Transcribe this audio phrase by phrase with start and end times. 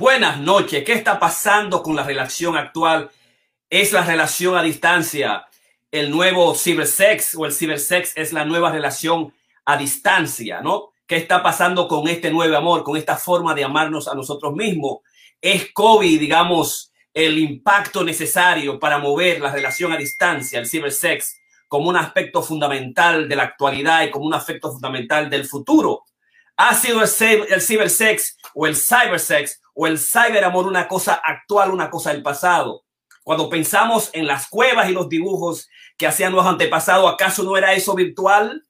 [0.00, 0.82] Buenas noches.
[0.82, 3.10] ¿Qué está pasando con la relación actual?
[3.68, 5.44] ¿Es la relación a distancia
[5.90, 9.30] el nuevo cibersex o el cibersex es la nueva relación
[9.66, 10.92] a distancia, ¿no?
[11.06, 15.00] ¿Qué está pasando con este nuevo amor, con esta forma de amarnos a nosotros mismos?
[15.38, 21.36] ¿Es COVID, digamos, el impacto necesario para mover la relación a distancia, el cibersex,
[21.68, 26.04] como un aspecto fundamental de la actualidad y como un aspecto fundamental del futuro?
[26.56, 32.12] ¿Ha sido el, cibersex o el cybersex o el cyberamor una cosa actual, una cosa
[32.12, 32.84] del pasado?
[33.24, 37.72] Cuando pensamos en las cuevas y los dibujos que hacían los antepasados, ¿acaso no era
[37.72, 38.62] eso virtual?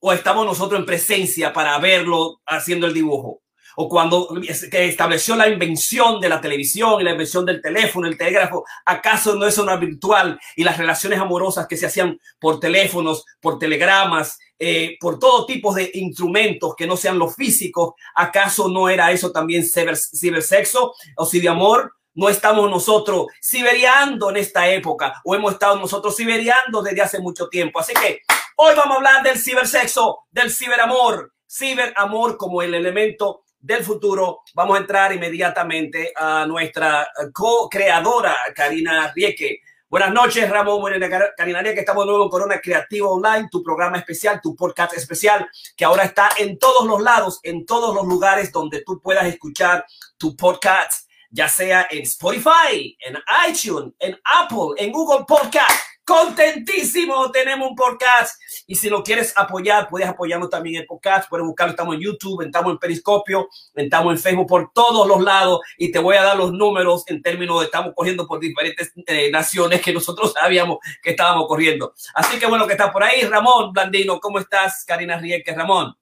[0.00, 3.42] ¿O estamos nosotros en presencia para verlo haciendo el dibujo?
[3.80, 4.28] O cuando
[4.72, 9.36] que estableció la invención de la televisión y la invención del teléfono, el telégrafo, ¿acaso
[9.36, 10.36] no es una virtual?
[10.56, 15.72] Y las relaciones amorosas que se hacían por teléfonos, por telegramas, eh, por todo tipo
[15.72, 21.38] de instrumentos que no sean los físicos, ¿acaso no era eso también cibersexo o si
[21.38, 21.92] de amor?
[22.14, 27.48] No estamos nosotros siberiando en esta época o hemos estado nosotros siberiando desde hace mucho
[27.48, 27.78] tiempo.
[27.78, 28.22] Así que
[28.56, 34.76] hoy vamos a hablar del cibersexo, del ciberamor, ciberamor como el elemento del futuro, vamos
[34.76, 39.60] a entrar inmediatamente a nuestra co-creadora, Karina Rieke.
[39.90, 40.80] Buenas noches, Ramón.
[40.80, 41.80] Buenas Karina Rieke.
[41.80, 46.04] Estamos de nuevo en Corona Creativo Online, tu programa especial, tu podcast especial, que ahora
[46.04, 49.84] está en todos los lados, en todos los lugares donde tú puedas escuchar
[50.16, 55.70] tu podcast, ya sea en Spotify, en iTunes, en Apple, en Google Podcast
[56.08, 58.40] contentísimo, tenemos un podcast.
[58.66, 62.00] Y si lo quieres apoyar, puedes apoyarnos también en el podcast, puedes buscarlo, estamos en
[62.00, 65.60] YouTube, estamos en Periscopio, estamos en Facebook, por todos los lados.
[65.76, 69.30] Y te voy a dar los números en términos de estamos corriendo por diferentes eh,
[69.30, 71.92] naciones que nosotros sabíamos que estábamos corriendo.
[72.14, 73.20] Así que bueno, que está por ahí.
[73.22, 74.84] Ramón Blandino, ¿cómo estás?
[74.86, 75.94] Karina Rieke, Ramón.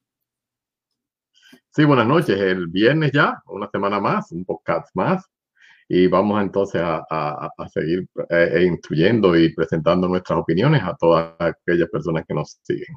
[1.70, 2.40] Sí, buenas noches.
[2.40, 5.28] El viernes ya, una semana más, un podcast más
[5.88, 11.88] y vamos entonces a, seguir eh, eh, instruyendo y presentando nuestras opiniones a todas aquellas
[11.88, 12.96] personas que nos siguen.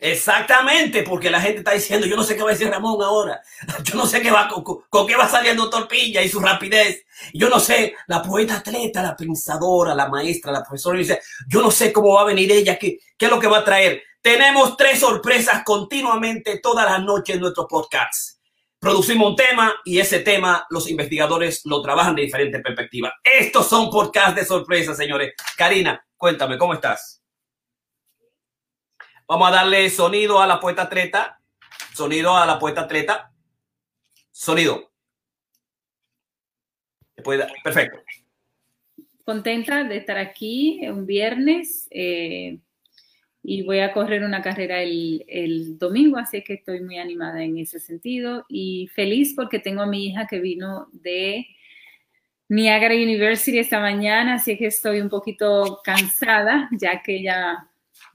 [0.00, 3.40] Exactamente, porque la gente está diciendo, yo no sé qué va a decir Ramón ahora,
[3.82, 7.04] yo no sé qué va, con, qué va a doctor Piña y su rapidez,
[7.34, 11.00] yo no sé, la poeta atleta, la pensadora, la maestra, la profesora,
[11.48, 13.64] yo no sé cómo va a venir ella, qué, qué es lo que va a
[13.64, 14.02] traer.
[14.20, 18.37] Tenemos tres sorpresas continuamente todas las noches en nuestro podcast
[18.78, 23.12] producimos un tema y ese tema los investigadores lo trabajan de diferentes perspectivas.
[23.22, 25.34] Estos son podcasts de sorpresa, señores.
[25.56, 27.22] Karina, cuéntame, ¿cómo estás?
[29.26, 31.40] Vamos a darle sonido a la poeta treta.
[31.92, 33.32] Sonido a la poeta treta.
[34.30, 34.90] Sonido.
[37.62, 37.98] Perfecto.
[39.24, 41.88] Contenta de estar aquí un viernes.
[41.90, 42.58] Eh,
[43.50, 47.56] y voy a correr una carrera el, el, domingo, así que estoy muy animada en
[47.56, 51.46] ese sentido y feliz porque tengo a mi hija que vino de
[52.50, 57.70] Niagara University esta mañana, así que estoy un poquito cansada, ya que ya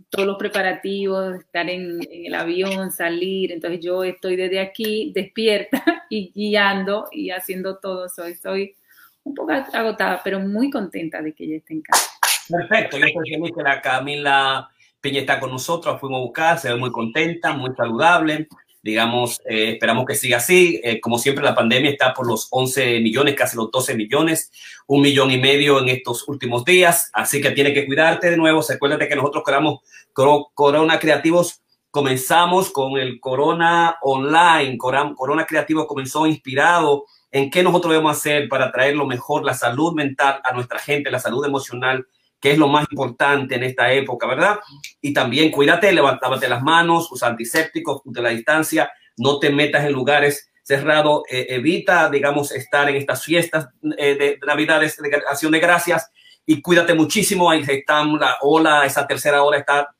[0.09, 6.31] todos los preparativos, estar en, el avión, salir, entonces yo estoy desde aquí despierta y
[6.31, 8.23] guiando y haciendo todo eso.
[8.25, 8.75] Estoy
[9.23, 12.11] un poco agotada, pero muy contenta de que ella esté en casa.
[12.47, 14.69] Perfecto, yo estoy feliz que la Camila
[15.03, 18.47] Peña está con nosotros, fuimos a buscar, se ve muy contenta, muy saludable.
[18.81, 20.79] Digamos, eh, esperamos que siga así.
[20.81, 24.49] Eh, como siempre, la pandemia está por los 11 millones, casi los 12 millones,
[24.87, 27.09] un millón y medio en estos últimos días.
[27.11, 28.63] Así que tiene que cuidarte de nuevo.
[28.63, 29.81] Se acuérdate que nosotros creamos
[30.13, 31.61] Corona Creativos.
[31.91, 34.77] Comenzamos con el Corona Online.
[34.77, 39.93] Corona Creativo comenzó inspirado en qué nosotros debemos hacer para traer lo mejor, la salud
[39.93, 42.07] mental a nuestra gente, la salud emocional
[42.43, 44.59] que es lo más importante en esta época, ¿verdad?
[44.99, 49.93] Y también cuídate, levántate las manos, usa antisépticos, de la distancia, no te metas en
[49.93, 55.61] lugares cerrados, eh, evita, digamos, estar en estas fiestas eh, de Navidades, de acción de
[55.61, 56.11] gracias,
[56.45, 57.49] y cuídate muchísimo.
[57.49, 59.95] Ahí está la ola, esa tercera ola está,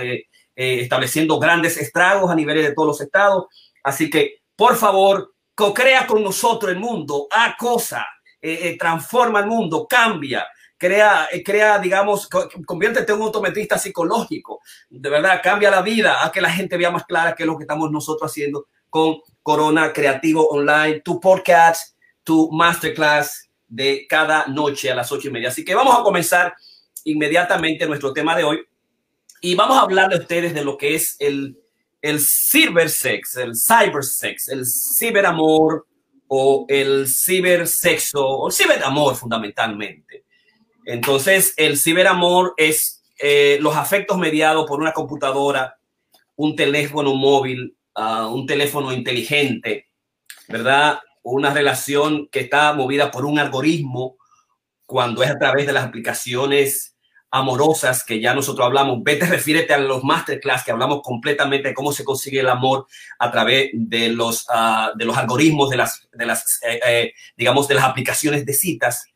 [0.00, 0.22] eh,
[0.54, 3.46] estableciendo grandes estragos a niveles de todos los estados.
[3.82, 8.06] Así que, por favor, co-crea con nosotros el mundo, a cosa,
[8.78, 10.46] transforma el mundo, cambia
[10.80, 12.26] crea, crea, digamos,
[12.66, 14.60] conviértete en un autometrista psicológico.
[14.88, 17.58] De verdad, cambia la vida, a que la gente vea más clara qué es lo
[17.58, 21.94] que estamos nosotros haciendo con Corona Creativo Online, tu podcast,
[22.24, 25.50] tu masterclass de cada noche a las ocho y media.
[25.50, 26.54] Así que vamos a comenzar
[27.04, 28.60] inmediatamente nuestro tema de hoy
[29.42, 31.58] y vamos a hablar de ustedes de lo que es el,
[32.00, 35.86] el cybersex, el cybersex, el ciberamor
[36.28, 40.24] o el cibersexo o el ciberamor fundamentalmente.
[40.92, 45.78] Entonces, el ciberamor es eh, los afectos mediados por una computadora,
[46.36, 49.88] un teléfono móvil, ah, un teléfono inteligente,
[50.48, 51.00] ¿verdad?
[51.22, 54.16] una relación que está movida por un algoritmo
[54.86, 56.96] cuando es a través de las aplicaciones
[57.30, 59.04] amorosas que ya nosotros hablamos.
[59.04, 62.86] Vete, refiérete a los masterclass que hablamos completamente de cómo se consigue el amor
[63.18, 67.68] a través de los, uh, de los algoritmos, de las, de las eh, eh, digamos,
[67.68, 69.06] de las aplicaciones de citas.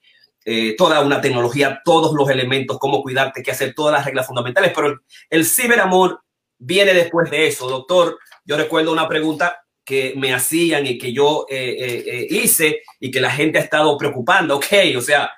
[0.47, 4.73] Eh, toda una tecnología, todos los elementos, cómo cuidarte, qué hacer, todas las reglas fundamentales,
[4.75, 5.01] pero
[5.31, 6.21] el, ciberamor
[6.59, 7.67] viene después de eso.
[7.67, 13.11] Doctor, yo recuerdo una pregunta que me hacían y que yo eh, eh, hice y
[13.11, 14.57] que la gente ha estado preocupando.
[14.57, 14.67] Ok,
[14.99, 15.31] o sea,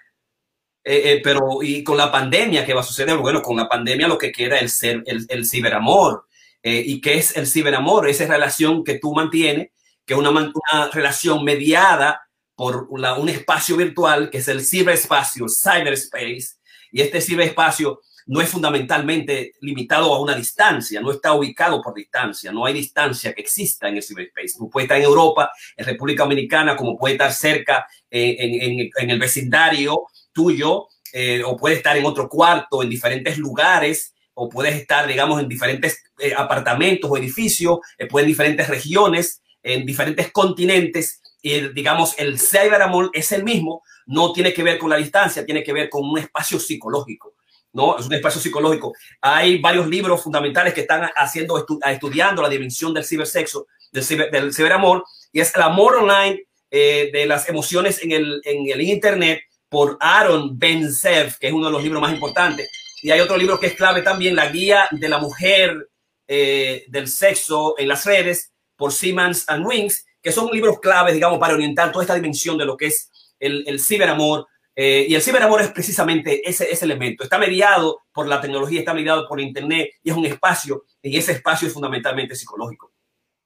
[0.82, 3.17] pero y con la pandemia, ¿qué va a suceder?
[3.19, 6.26] Bueno, con la pandemia lo que queda es el, ciberamor.
[6.62, 8.09] ¿Y qué es el ciberamor?
[8.09, 9.70] Esa relación que tú mantienes,
[10.05, 10.52] que es una
[10.93, 12.25] relación mediada
[12.56, 16.56] por un espacio virtual, que es el ciberespacio, cyberspace.
[16.91, 22.50] Y este ciberespacio no es fundamentalmente limitado a una distancia, no está ubicado por distancia,
[22.50, 24.55] no hay distancia que exista en el ciberspace.
[24.58, 29.19] No puede estar en Europa, en República Dominicana, como puede estar cerca eh, en, el
[29.19, 35.06] vecindario tuyo, eh, o puede estar en otro cuarto, en diferentes lugares, o puedes estar,
[35.06, 41.23] digamos, en diferentes eh, apartamentos o edificios, eh, puede en diferentes regiones, en diferentes continentes,
[41.47, 45.63] y digamos, el cyberamor es el mismo, no tiene que ver con la distancia, tiene
[45.63, 47.35] que ver con un espacio psicológico.
[47.73, 47.97] ¿no?
[47.97, 48.93] Es un espacio psicológico.
[49.21, 54.29] Hay varios libros fundamentales que están haciendo, estu estudiando la dimensión del cibersexo, del, ciber,
[54.33, 58.81] del ciberamor, y es el amor online eh, de las emociones en el, en el
[58.81, 62.69] Internet por Aaron Bensev, que es uno de los libros más importantes.
[63.03, 65.91] Y hay otro libro que es clave también, La Guía de la Mujer
[66.27, 71.38] eh, del Sexo en las Redes, por Siemens and Wings, que son libros claves, digamos,
[71.38, 75.61] para orientar toda esta dimensión de lo que es el, ciberamor, eh, y el ciberamor
[75.61, 77.23] es precisamente ese, ese, elemento.
[77.23, 81.31] Está mediado por la tecnología, está mediado por Internet y es un espacio, y ese
[81.31, 82.93] espacio es fundamentalmente psicológico.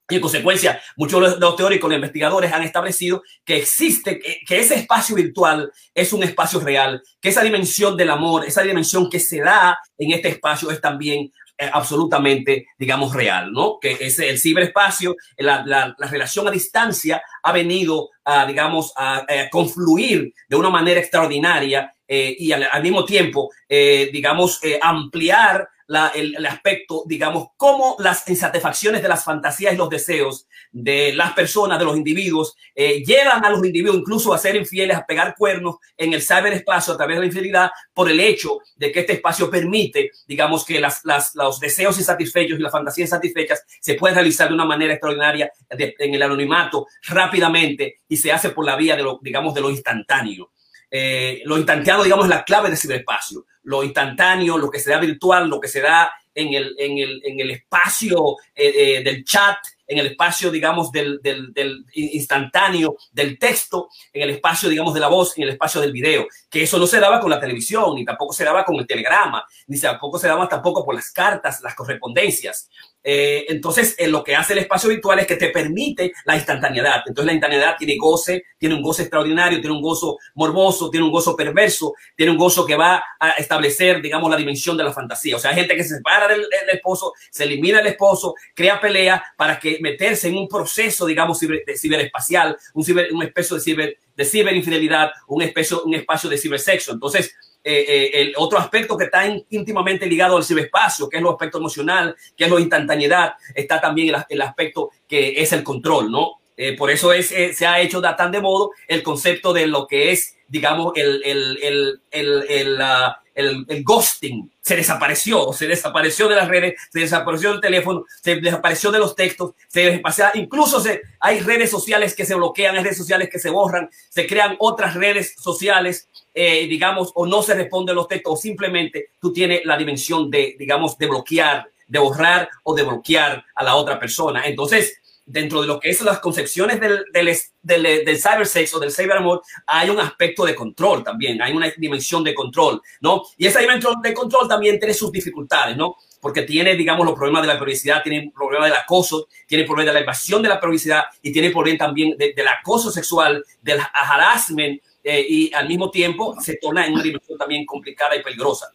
[0.09, 4.59] Y en consecuencia, muchos de los teóricos, los investigadores han establecido que existe, que, que,
[4.59, 9.19] ese espacio virtual es un espacio real, que esa dimensión del amor, esa dimensión que
[9.19, 11.31] se da en este espacio es también
[11.71, 13.77] absolutamente, digamos, real, ¿no?
[13.79, 19.17] Que es el ciberespacio, la, la, la, relación a distancia ha venido a, digamos, a,
[19.19, 25.65] a confluir de una manera extraordinaria eh, y al, mismo tiempo, eh, digamos, eh, ampliar
[25.91, 31.11] la, el, el, aspecto, digamos, cómo las insatisfacciones de las fantasías y los deseos de
[31.13, 35.05] las personas, de los individuos, eh, llevan a los individuos incluso a ser infieles, a
[35.05, 39.01] pegar cuernos en el ciberespacio a través de la infidelidad por el hecho de que
[39.01, 43.95] este espacio permite, digamos, que las, las, los deseos insatisfechos y las fantasías insatisfechas se
[43.95, 48.65] pueden realizar de una manera extraordinaria de, en el anonimato rápidamente y se hace por
[48.65, 50.51] la vía de lo, digamos, de lo instantáneo.
[50.89, 53.45] Eh, lo instantáneo, digamos, es la clave del ciberespacio.
[53.63, 57.21] Lo instantáneo, lo que se da virtual, lo que se da en el, en el,
[57.25, 62.95] en el espacio eh, eh, del chat, en el espacio, digamos, del, del, del, instantáneo,
[63.11, 66.63] del texto, en el espacio, digamos, de la voz, en el espacio del video, que
[66.63, 69.79] eso no se daba con la televisión, ni tampoco se daba con el telegrama, ni
[69.79, 72.69] tampoco se daba tampoco por las cartas, las correspondencias.
[73.03, 77.01] Eh, entonces, eh, lo que hace el espacio virtual es que te permite la instantaneidad.
[77.05, 81.11] Entonces, la instantaneidad tiene goce, tiene un goce extraordinario, tiene un gozo morboso, tiene un
[81.11, 85.35] gozo perverso, tiene un gozo que va a establecer, digamos, la dimensión de la fantasía.
[85.35, 88.79] O sea, hay gente que se separa del, del esposo, se elimina el esposo, crea
[88.79, 93.55] pelea para que meterse en un proceso, digamos, ciber, de ciberespacial, un, ciber, un espacio
[93.55, 96.93] de, ciber, de ciberinfidelidad, un espacio, un espacio de cibersexo.
[96.93, 101.29] Entonces, eh, eh, el otro aspecto que está íntimamente ligado al ciberespacio, que es el
[101.29, 106.11] aspecto emocional, que es la instantaneidad, está también el, el aspecto que es el control,
[106.11, 106.41] ¿no?
[106.57, 109.87] Eh, por eso es, eh, se ha hecho tan de modo el concepto de lo
[109.87, 114.51] que es, digamos, el, el, el, el, el, uh, el, el ghosting.
[114.61, 119.15] Se desapareció, se desapareció de las redes, se desapareció del teléfono, se desapareció de los
[119.15, 123.39] textos, se desapareció, incluso se, hay redes sociales que se bloquean, hay redes sociales que
[123.39, 128.33] se borran, se crean otras redes sociales, eh, digamos, o no se responden los textos,
[128.33, 133.43] o simplemente tú tienes la dimensión de, digamos, de bloquear, de borrar o de bloquear
[133.53, 134.45] a la otra persona.
[134.45, 135.00] Entonces,
[135.31, 139.41] dentro de lo que es las concepciones del, del, del, del cybersex o del cyberamor,
[139.65, 143.23] hay un aspecto de control también, hay una dimensión de control, ¿no?
[143.37, 145.95] Y esa dimensión de control también tiene sus dificultades, ¿no?
[146.19, 149.93] Porque tiene, digamos, los problemas de la privacidad, tiene problemas del acoso, tiene problemas de
[149.93, 154.81] la invasión de la privacidad y tiene problemas también de, del acoso sexual, del harassment
[155.03, 158.71] eh, y al mismo tiempo se torna en una dimensión también complicada y peligrosa.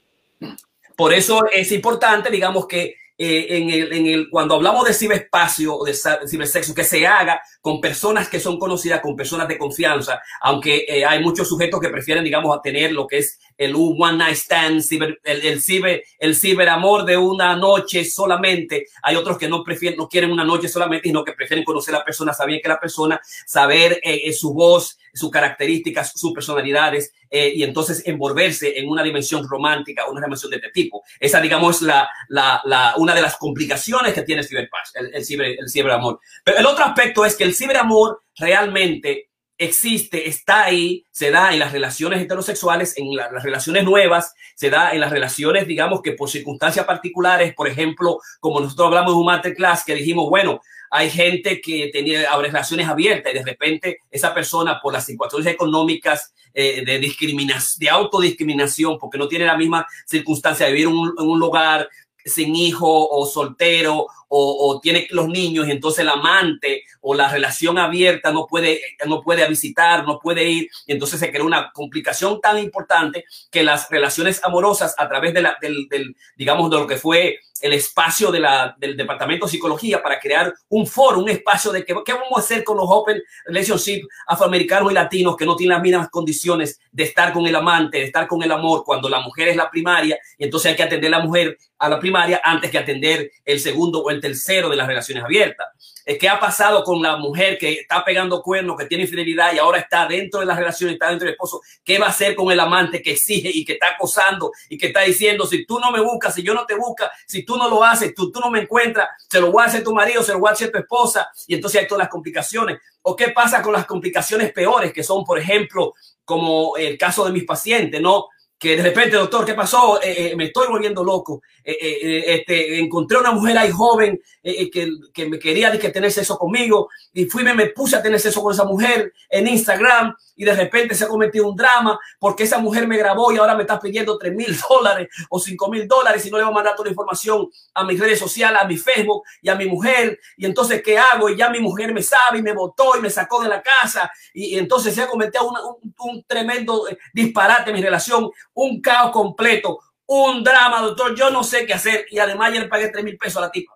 [0.97, 5.75] Por eso es importante, digamos, que eh, en, el, en el, cuando hablamos de ciberespacio
[5.75, 5.95] o de
[6.29, 11.05] cibersexo, que se haga con personas que son conocidas, con personas de confianza, aunque eh,
[11.05, 14.83] hay muchos sujetos que prefieren, digamos, a tener lo que es el one night stand,
[14.83, 18.87] ciber, el, el, ciber, el ciberamor de una noche solamente.
[19.03, 21.99] Hay otros que no prefieren, no quieren una noche solamente, sino que prefieren conocer a
[21.99, 27.53] la persona, saber que la persona, saber eh, su voz, sus características, sus personalidades, eh,
[27.55, 31.03] y entonces envolverse en una dimensión romántica, una dimensión de este tipo.
[31.19, 35.15] Esa, digamos, es la, la, la, una de las complicaciones que tiene el ciberpaz, el,
[35.15, 36.21] el, ciber, el ciberamor.
[36.45, 41.59] Pero el otro aspecto es que el ciberamor realmente existe, está ahí, se da en
[41.59, 46.13] las relaciones heterosexuales, en la, las relaciones nuevas, se da en las relaciones, digamos que
[46.13, 51.11] por circunstancias particulares, por ejemplo, como nosotros hablamos de un masterclass, que dijimos, bueno, hay
[51.11, 56.85] gente que tenía relaciones abiertas y de repente esa persona por las circunstancias económicas eh,
[56.85, 61.27] de discriminación, de autodiscriminación, porque no tiene la misma circunstancia de vivir en un, en
[61.27, 61.89] un lugar
[62.25, 67.29] sin hijo o soltero o, o, tiene los niños y entonces el amante o la
[67.29, 71.71] relación abierta no puede, no puede visitar, no puede ir y entonces se crea una
[71.73, 76.87] complicación tan importante que las relaciones amorosas a través de la, del, digamos, de lo
[76.87, 81.29] que fue el espacio de la, del departamento de psicología para crear un foro, un
[81.29, 85.47] espacio de qué, qué vamos a hacer con los open relationship afroamericanos y latinos que
[85.47, 88.83] no tienen las mismas condiciones de estar con el amante, de estar con el amor
[88.85, 91.89] cuando la mujer es la primaria y entonces hay que atender a la mujer a
[91.89, 95.69] la primaria antes que atender el segundo o el tercero de las relaciones abiertas.
[96.05, 99.81] ¿Qué ha pasado con la mujer que está pegando cuernos, que tiene infidelidad y ahora
[99.81, 101.61] está dentro de la relación, está dentro del esposo?
[101.85, 104.87] ¿Qué va a hacer con el amante que exige y que está acosando y que
[104.87, 107.69] está diciendo, si tú no me buscas, si yo no te busca, si tú no
[107.69, 110.33] lo haces, tú, tú no me encuentras, se lo voy a hacer tu marido, se
[110.33, 112.79] lo voy a hacer tu esposa y entonces hay todas las complicaciones.
[113.03, 115.95] ¿O qué pasa con las complicaciones peores que son, por ejemplo,
[116.25, 118.29] como el caso de mis pacientes, ¿no?
[118.59, 120.01] Que de repente, doctor, ¿qué pasó?
[120.03, 121.43] Eh, eh, me estoy volviendo loco.
[121.63, 126.89] Eh, este, encontré una mujer ahí joven que, que, me quería que tener sexo conmigo
[127.13, 130.55] y fui, me, me puse a tener sexo con esa mujer en Instagram y de
[130.55, 133.81] repente se ha cometido un drama porque esa mujer me grabó y ahora me está
[133.81, 136.87] pidiendo 3 mil dólares o 5 mil dólares y no le voy a mandar toda
[136.87, 140.21] la información a mis redes sociales, a mi Facebook y a mi mujer.
[140.37, 141.29] Y entonces, ¿qué hago?
[141.29, 144.11] Y ya mi mujer me sabe y me votó y me sacó de la casa
[144.33, 149.79] y, entonces se ha cometido un, un tremendo disparate en mi relación un caos completo,
[150.07, 151.15] un drama, doctor.
[151.15, 152.07] Yo no sé qué hacer.
[152.11, 153.75] Y además ya le pagué 3 mil pesos a la tipa.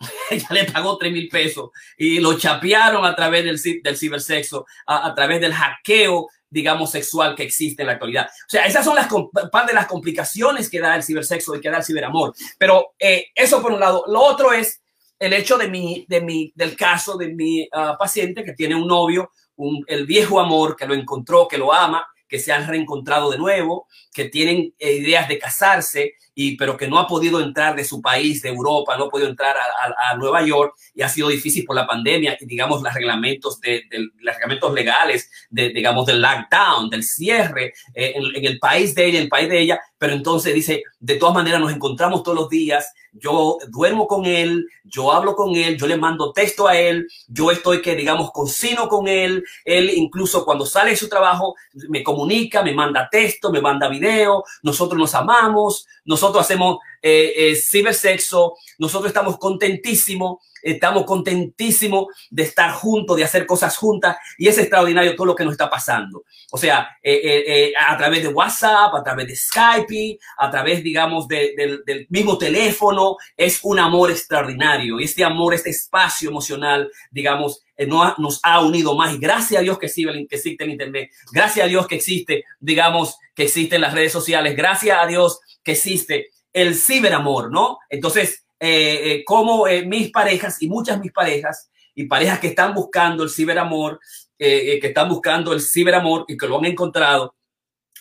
[0.30, 5.14] Ella le pagó 3 mil pesos y lo chapearon a través del, del cibersexo, a,
[5.14, 8.26] través del hackeo, digamos, sexual que existe en la actualidad.
[8.26, 9.08] O sea, esas son las
[9.52, 12.32] parte de las complicaciones que da el cibersexo y que da el ciberamor.
[12.58, 14.04] Pero eh, eso por un lado.
[14.06, 14.80] Lo otro es
[15.18, 18.86] el hecho de mi, de mi, del caso de mi uh, paciente que tiene un
[18.86, 23.30] novio, un, el viejo amor que lo encontró, que lo ama, que se han reencontrado
[23.30, 27.76] de nuevo, que tienen eh, ideas de casarse, y, pero que no ha podido entrar
[27.76, 31.02] de su país, de Europa, no ha podido entrar a, a, a Nueva York y
[31.02, 35.30] ha sido difícil por la pandemia y digamos los reglamentos, de, de los reglamentos legales,
[35.50, 39.28] de, digamos del lockdown, del cierre eh, en, en, el país de ella, en el
[39.28, 43.58] país de ella, pero entonces dice, de todas maneras nos encontramos todos los días, yo
[43.68, 47.82] duermo con él, yo hablo con él, yo le mando texto a él, yo estoy
[47.82, 51.54] que digamos cocino con él, él incluso cuando sale de su trabajo
[51.88, 55.86] me comunica, me manda texto, me manda video, nosotros nos amamos,
[56.20, 63.46] nosotros hacemos eh, eh, cibersexo, nosotros estamos contentísimos, estamos contentísimos de estar juntos, de hacer
[63.46, 66.24] cosas juntas y es extraordinario todo lo que nos está pasando.
[66.52, 70.82] O sea, eh, eh, eh a través de WhatsApp, a través de Skype, a través,
[70.82, 75.00] digamos, de, de, del mismo teléfono, es un amor extraordinario.
[75.00, 79.14] Y este amor, este espacio emocional, digamos, eh, no, nos ha unido más.
[79.14, 81.10] Y gracias a Dios que existe el Internet.
[81.32, 84.54] Gracias a Dios que existe, digamos, que existen las redes sociales.
[84.54, 87.78] Gracias a Dios que existe el ciberamor, ¿no?
[87.88, 92.74] Entonces, eh, eh, como eh, mis parejas y muchas mis parejas y parejas que están
[92.74, 94.00] buscando el ciberamor,
[94.38, 97.34] que están buscando el ciberamor y que lo han encontrado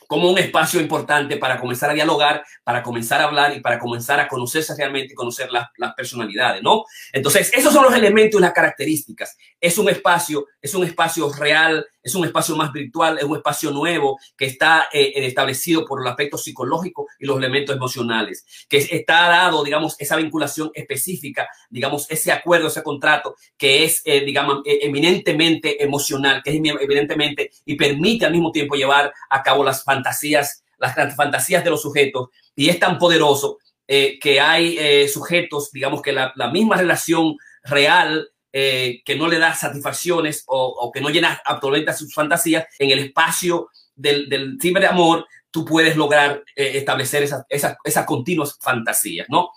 [0.09, 4.19] como un espacio importante para comenzar a dialogar, para comenzar a hablar y para comenzar
[4.19, 6.85] a conocerse realmente conocer las, personalidades, ¿no?
[7.13, 9.37] Entonces, esos son los elementos y las características.
[9.61, 13.69] Es un espacio, es un espacio real, es un espacio más virtual, es un espacio
[13.69, 19.29] nuevo que está eh, establecido por el aspecto psicológico y los elementos emocionales, que está
[19.29, 25.83] dado, digamos, esa vinculación específica, digamos, ese acuerdo, ese contrato que es, eh, digamos, eminentemente
[25.83, 31.15] emocional, que es evidentemente y permite al mismo tiempo llevar a cabo las fantasías, las
[31.15, 33.57] fantasías de los sujetos y es tan poderoso
[33.91, 39.39] eh, que hay eh, sujetos, digamos, que la, misma relación real eh, que no le
[39.39, 45.25] da satisfacciones o, que no llena actualmente sus fantasías, en el espacio del, del ciberamor,
[45.49, 49.49] tú puedes lograr establecer esas, continuas fantasías, ¿no?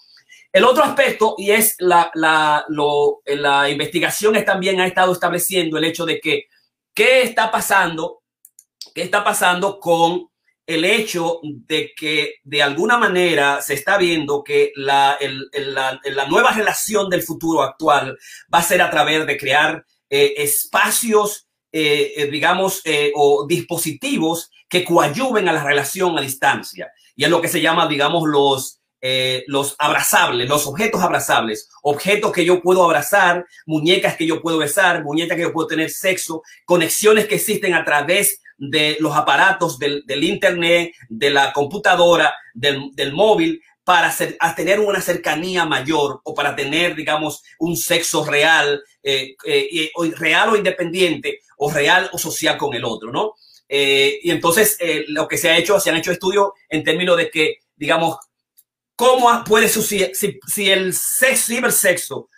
[0.51, 6.07] El otro aspecto, y es la, la investigación es también ha estado estableciendo el hecho
[6.07, 6.47] de que
[6.95, 8.23] qué está pasando,
[8.95, 10.32] qué está pasando con
[10.67, 15.19] el hecho de que de alguna manera se está viendo que la,
[15.53, 18.17] la, la, nueva relación del futuro actual
[18.53, 22.83] va a ser a través de crear eh, espacios, eh, eh digamos,
[23.15, 26.93] o dispositivos que coadyuven a la relación a distancia.
[27.17, 28.81] Y es lo que se llama, digamos, los,
[29.49, 35.03] los abrazables, los objetos abrazables, objetos que yo puedo abrazar, muñecas que yo puedo besar,
[35.03, 40.05] muñecas que yo puedo tener sexo, conexiones que existen a través de los aparatos del,
[40.23, 44.15] Internet, de la computadora, del, móvil, para
[44.55, 50.57] tener una cercanía mayor o para tener, digamos, un sexo real, eh, eh, real o
[50.57, 53.35] independiente, o real o social con el otro, ¿no?
[53.69, 54.79] Eh, y entonces
[55.09, 58.17] lo que se ha hecho, se han hecho estudios en términos de que, digamos,
[58.95, 62.29] ¿Cómo puede suceder si, si el sexo, cibersexo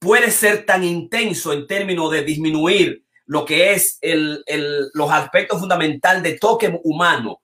[0.00, 5.60] puede ser tan intenso en términos de disminuir lo que es el, el, los aspectos
[5.60, 7.40] fundamentales de toque humano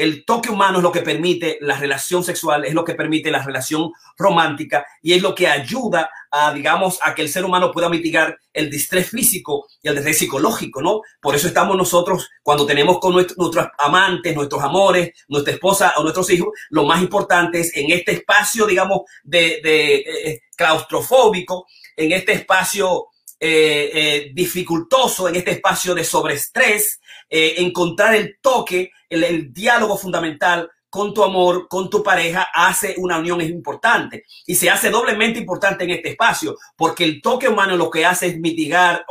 [0.00, 3.44] el toque humano es lo que permite la relación sexual, es lo que permite la
[3.44, 7.90] relación romántica y es lo que ayuda a, digamos, a que el ser humano pueda
[7.90, 11.02] mitigar el distrés físico y el distrés psicológico, ¿no?
[11.20, 16.30] Por eso estamos nosotros, cuando tenemos con nuestros amantes, nuestros amores, nuestra esposa o nuestros
[16.30, 22.32] hijos, lo más importante es en este espacio, digamos, de, de eh, claustrofóbico, en este
[22.32, 23.08] espacio
[23.42, 29.96] eh, eh, dificultoso, en este espacio de sobreestrés, eh, encontrar el toque, el, el, diálogo
[29.96, 34.90] fundamental con tu amor, con tu pareja, hace una unión es importante y se hace
[34.90, 39.06] doblemente importante en este espacio porque el toque humano lo que hace es mitigar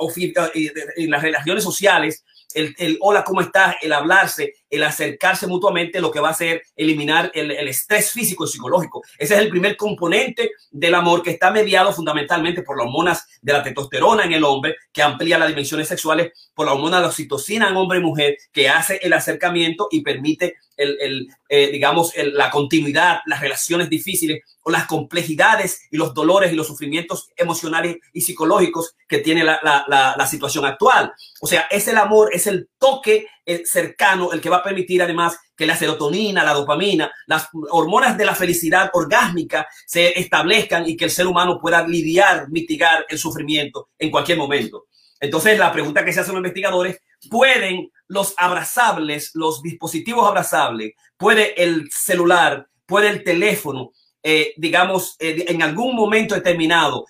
[0.95, 3.75] en las relaciones sociales el, el, hola, ¿cómo estás?
[3.81, 8.47] El hablarse, el acercarse mutuamente, lo que va a hacer eliminar el, estrés físico y
[8.47, 9.01] psicológico.
[9.17, 13.53] Ese es el primer componente del amor que está mediado fundamentalmente por las hormonas de
[13.53, 17.09] la testosterona en el hombre, que amplía las dimensiones sexuales, por la hormona de la
[17.09, 22.13] oxitocina en hombre y mujer, que hace el acercamiento y permite el, el eh, digamos,
[22.15, 27.97] la continuidad, las relaciones difíciles o las complejidades y los dolores y los sufrimientos emocionales
[28.13, 31.11] y psicológicos que tiene la, la, la, situación actual.
[31.41, 33.27] O sea, es el amor, es el toque
[33.65, 38.35] cercano el que va permitir además que la serotonina, la dopamina, las hormonas de la
[38.35, 44.11] felicidad orgásmica se establezcan y que el ser humano pueda lidiar, mitigar el sufrimiento en
[44.11, 44.85] cualquier momento.
[45.19, 51.61] Entonces, la pregunta que se hacen los investigadores, ¿pueden los abrazables, los dispositivos abrazables, puede
[51.61, 53.91] el celular, puede el teléfono,
[54.23, 57.05] eh, digamos, eh, en algún momento determinado,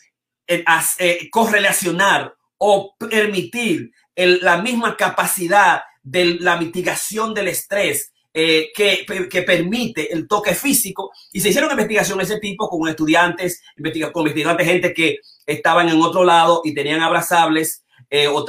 [0.47, 9.41] eh, correlacionar o permitir la misma capacidad de la mitigación del estrés eh, que, que,
[9.41, 11.11] permite el toque físico.
[11.33, 13.61] Y se hicieron investigaciones de ese tipo con estudiantes,
[14.13, 17.83] con investigantes, gente que estaban en otro lado y tenían abrazables.
[18.11, 18.43] Eh, o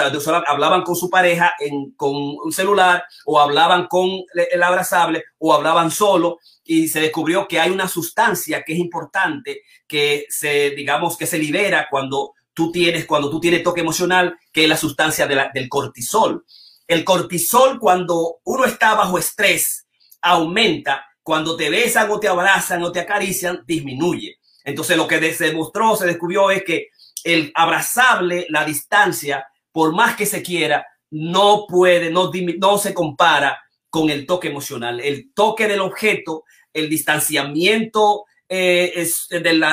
[0.46, 5.90] hablaban con su pareja en, con un celular o hablaban con el abrazable o hablaban
[5.90, 11.26] solo y se descubrió que hay una sustancia que es importante que se digamos que
[11.26, 15.68] se libera cuando tú tienes cuando tú tienes toque emocional que es la sustancia del
[15.68, 16.46] cortisol
[16.90, 19.87] el cortisol cuando uno está bajo estrés
[20.20, 24.38] aumenta, cuando te besan o te abrazan o te acarician, disminuye.
[24.64, 26.88] Entonces lo que se demostró, se descubrió es que
[27.22, 34.11] el abrazable, la distancia, por más que se quiera, no puede, no, se compara con
[34.11, 34.98] el toque emocional.
[34.98, 39.64] El toque del objeto, el distanciamiento eh, es del,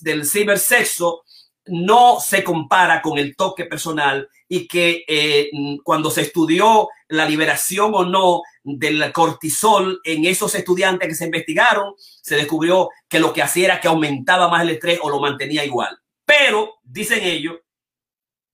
[0.00, 1.24] del cibersexo
[1.66, 5.50] no se compara con el toque personal y que eh,
[5.82, 11.94] cuando se estudió la liberación o no del cortisol en esos estudiantes que se investigaron,
[11.98, 15.64] se descubrió que lo que hacía era que aumentaba más el estrés o lo mantenía
[15.64, 15.98] igual.
[16.24, 17.56] Pero, dicen ellos,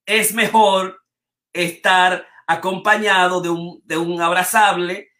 [0.06, 1.02] es mejor
[1.52, 5.10] estar acompañado de un, de un abrazable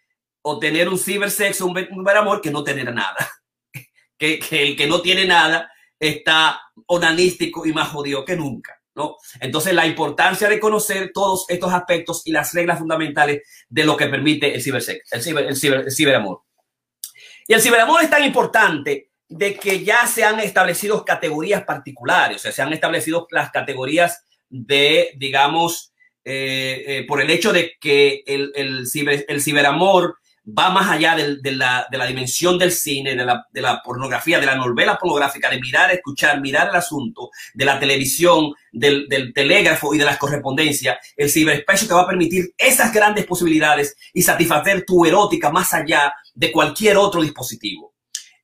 [0.40, 3.30] o tener un cibersexo, un, un amor, que no tener nada.
[4.18, 8.79] que, que el que no tiene nada está onanístico y más jodido que nunca.
[8.94, 9.16] ¿No?
[9.40, 14.06] Entonces, la importancia de conocer todos estos aspectos y las reglas fundamentales de lo que
[14.06, 16.42] permite el cibersex, el, ciber, el, ciber, el ciberamor.
[17.46, 22.40] Y el ciberamor es tan importante de que ya se han establecido categorías particulares, o
[22.40, 25.92] sea, se han establecido las categorías de, digamos,
[26.24, 30.18] eh, eh, por el hecho de que el, el ciberamor
[30.58, 34.40] va más allá de, la, de la, dimensión del cine, de la, de la, pornografía,
[34.40, 39.32] de la novela pornográfica, de mirar, escuchar, mirar el asunto, de la televisión, del, del
[39.32, 44.22] telégrafo y de las correspondencias, el ciberespacio te va a permitir esas grandes posibilidades y
[44.22, 47.94] satisfacer tu erótica más allá de cualquier otro dispositivo.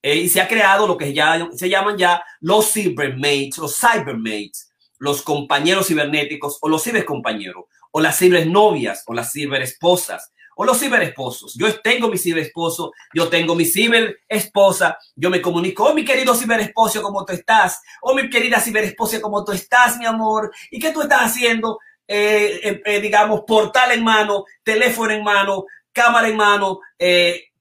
[0.03, 4.71] Eh, y se ha creado lo que ya se llaman ya los cybermates, los cybermates,
[4.99, 11.55] los compañeros cibernéticos o los cibercompañeros, o las cibernovias o las ciberesposas o los ciberesposos.
[11.55, 17.03] Yo tengo mi ciberesposo, yo tengo mi ciberesposa, yo me comunico, oh mi querido ciberesposo,
[17.03, 17.83] ¿cómo tú estás?
[18.01, 20.51] Oh mi querida ciberesposa, ¿cómo tú estás, mi amor?
[20.71, 21.79] ¿Y qué tú estás haciendo?
[22.09, 26.81] Eh, eh, eh, digamos, portal en mano, teléfono en mano, cámara en mano,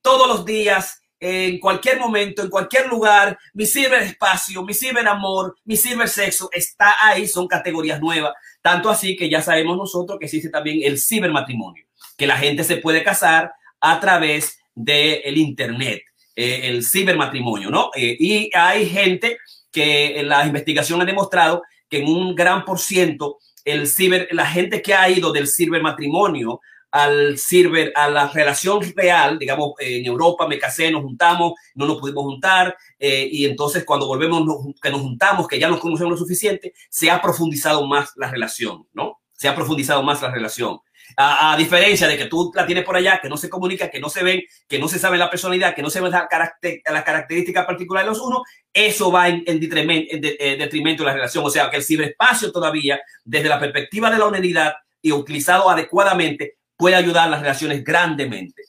[0.02, 6.50] todos los días, en cualquier momento, en cualquier lugar, mi ciberespacio, mi ciberamor, mi cibersexo
[6.54, 8.34] está ahí, son categorías nuevas.
[8.62, 11.86] Tanto así que ya sabemos nosotros que existe también el cibermatrimonio
[12.18, 16.04] que la gente se puede casar a través del el Internet,
[16.36, 17.92] eh, el cibermatrimonio, ¿no?
[17.96, 19.38] Eh, y hay gente
[19.72, 24.46] que en la investigación ha demostrado que en un gran por ciento el ciber, la
[24.46, 30.48] gente que ha ido del cibermatrimonio al ciber, a la relación real, digamos, en Europa
[30.48, 34.42] me casé, nos juntamos, no nos pudimos juntar, eh, y entonces cuando volvemos,
[34.82, 38.88] que nos juntamos, que ya nos conocemos lo suficiente, se ha profundizado más la relación,
[38.94, 39.20] ¿no?
[39.34, 40.80] Se ha profundizado más la relación.
[41.18, 44.10] A, diferencia de que tú la tienes por allá, que no se comunica, que no
[44.10, 47.04] se ven, que no se sabe la personalidad, que no se ve la, caracter, la
[47.04, 48.42] característica particular de los unos,
[48.74, 51.46] eso va en, detrimento, de la relación.
[51.46, 56.58] O sea, que el ciberespacio todavía, desde la perspectiva de la unidad y utilizado adecuadamente,
[56.76, 58.64] puede ayudar a las relaciones grandemente.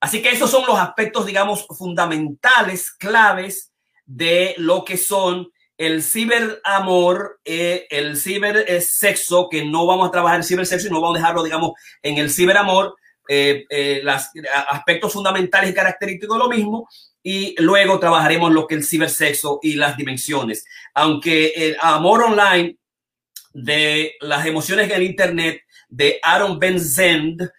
[0.00, 3.72] Así que esos son los aspectos, digamos, fundamentales, claves
[4.04, 5.48] de lo que son
[5.86, 11.16] el ciberamor, eh, el cibersexo, que no vamos a trabajar el cibersexo y no vamos
[11.16, 11.72] a dejarlo, digamos,
[12.04, 12.94] en el ciberamor,
[13.28, 14.28] eh, eh, los
[14.68, 16.88] aspectos fundamentales y característicos de lo mismo,
[17.20, 20.64] y luego trabajaremos lo que es el cibersexo y las dimensiones.
[20.94, 22.76] Aunque el amor online
[23.52, 27.50] de las emociones en el Internet de Aaron Benzend,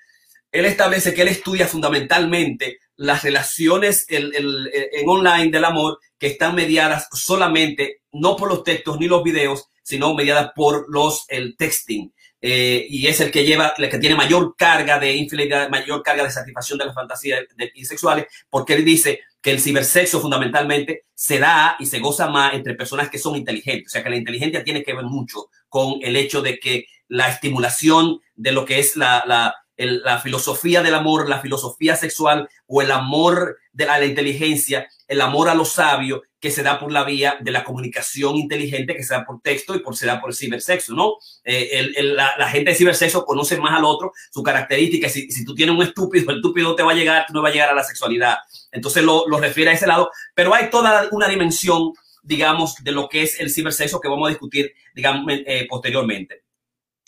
[0.49, 7.09] él establece que él estudia fundamentalmente las relaciones en online del amor que están mediadas
[7.11, 12.13] solamente no por los textos ni los videos, sino mediadas por los el texting.
[12.39, 16.23] Eh, y es el que lleva, el que tiene mayor carga de infidelidad, mayor carga
[16.23, 17.41] de satisfacción de las fantasías
[17.83, 22.73] sexuales, porque él dice que el cibersexo fundamentalmente se da y se goza más entre
[22.73, 23.87] personas que son inteligentes.
[23.87, 27.27] O sea, que la inteligencia tiene que ver mucho con el hecho de que la
[27.27, 32.81] estimulación de lo que es la, la la filosofía del amor, la filosofía sexual o
[32.81, 37.03] el amor de la, inteligencia, el amor a lo sabio que se da por la
[37.03, 40.29] vía de la comunicación inteligente, que se da por texto y por se da por
[40.29, 41.15] el cibersexo, ¿no?
[41.43, 45.09] Eh, la, gente de cibersexo conoce más al otro, su característica.
[45.09, 47.51] Si, si tú tienes un estúpido, el estúpido te va a llegar, no va a
[47.51, 48.37] llegar a la sexualidad.
[48.71, 53.07] Entonces lo, lo refiere a ese lado, pero hay toda una dimensión, digamos, de lo
[53.07, 56.42] que es el cibersexo que vamos a discutir, digamos, eh, posteriormente.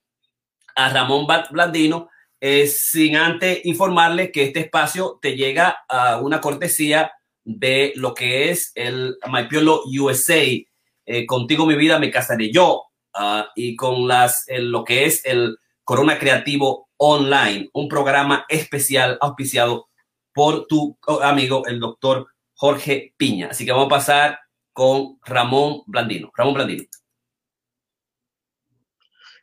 [0.75, 7.13] a Ramón Blandino, eh, sin antes informarle que este espacio te llega a una cortesía
[7.45, 10.43] de lo que es el Maipiolo USA.
[11.07, 12.83] Eh, contigo mi vida me casaré yo
[13.15, 19.89] ah, y con las lo que es el Corona Creativo Online, un programa especial auspiciado
[20.35, 23.49] por tu amigo el doctor Jorge Piña.
[23.53, 24.46] Así que vamos a pasar
[24.77, 26.31] con Ramón Blandino.
[26.37, 26.85] Ramón Blandino.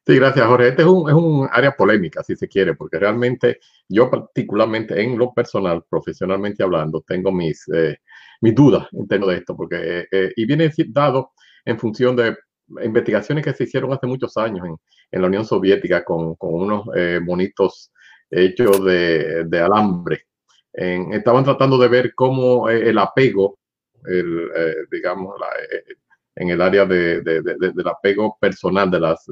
[0.06, 0.68] Sí, gracias, Jorge.
[0.68, 5.18] Este es un, es un, área polémica, si se quiere, porque realmente yo particularmente en
[5.18, 7.98] lo personal, profesionalmente hablando, tengo mis, eh,
[8.42, 11.32] mis dudas en términos de esto, porque, eh, eh, y viene dado
[11.66, 12.38] en función de
[12.84, 14.68] investigaciones que se hicieron hace muchos años
[15.10, 16.86] en, la Unión Soviética con, unos
[17.26, 17.92] bonitos
[18.30, 20.28] hechos de, de alambre.
[20.74, 23.58] estaban tratando de ver cómo el apego
[24.06, 25.36] el, eh, digamos,
[25.72, 25.96] eh,
[26.36, 29.26] en el área de, del apego personal, de las,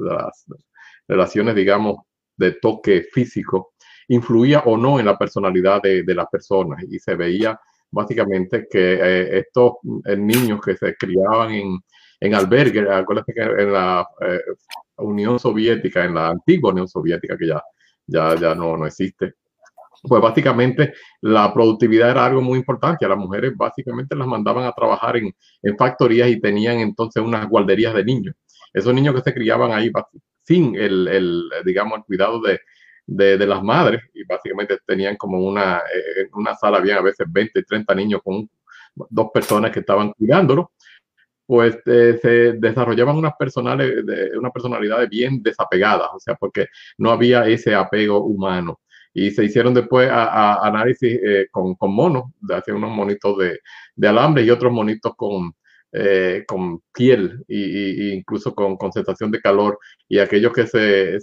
[1.08, 1.96] relaciones, digamos,
[2.36, 3.74] de toque físico.
[4.08, 7.58] influía o no en la personalidad de, de las personas y se veía
[7.92, 9.74] básicamente que eh, estos
[10.06, 11.78] eh, niños que se criaban en,
[12.20, 14.40] en albergues, acuérdense que en la eh,
[14.96, 17.62] Unión Soviética, en la antigua Unión Soviética, que ya,
[18.06, 19.34] ya, ya no, no existe,
[20.02, 23.04] pues básicamente la productividad era algo muy importante.
[23.04, 27.48] A las mujeres básicamente las mandaban a trabajar en, en factorías y tenían entonces unas
[27.48, 28.34] guarderías de niños.
[28.72, 29.90] Esos niños que se criaban ahí
[30.42, 32.58] sin el, el digamos, el cuidado de,
[33.06, 37.62] de, las madres y básicamente tenían como una, eh, una sala bien a veces 20,
[37.62, 38.48] 30 niños con
[38.94, 40.72] dos personas que estaban cuidándolo,
[41.46, 46.66] pues eh, se desarrollaban unas personales, de, una personalidad bien desapegadas, o sea, porque
[46.98, 48.80] no había ese apego humano.
[49.14, 53.60] Y se hicieron después análisis eh, con, con, monos, hacían unos monitos de,
[53.94, 55.52] de alambre y otros monitos con,
[55.94, 61.18] eh, con piel e, incluso con concentración de calor y aquellos que se,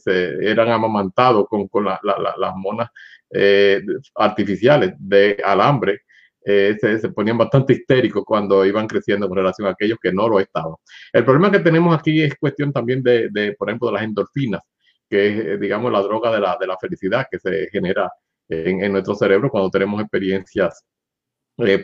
[0.48, 2.90] eran amamantados con, con las monas
[3.32, 3.82] eh,
[4.14, 6.02] artificiales de alambre
[6.46, 10.40] eh, se, ponían bastante histéricos cuando iban creciendo con relación a aquellos que no lo
[10.40, 10.76] estaban.
[11.14, 14.62] El problema que tenemos aquí es cuestión también de, de por ejemplo, de las endorfinas,
[15.10, 18.12] que es, digamos, la droga de la, de la felicidad que se genera
[18.48, 20.86] en, en nuestro cerebro cuando tenemos experiencias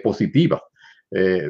[0.04, 0.62] positivas.
[1.12, 1.50] Eh,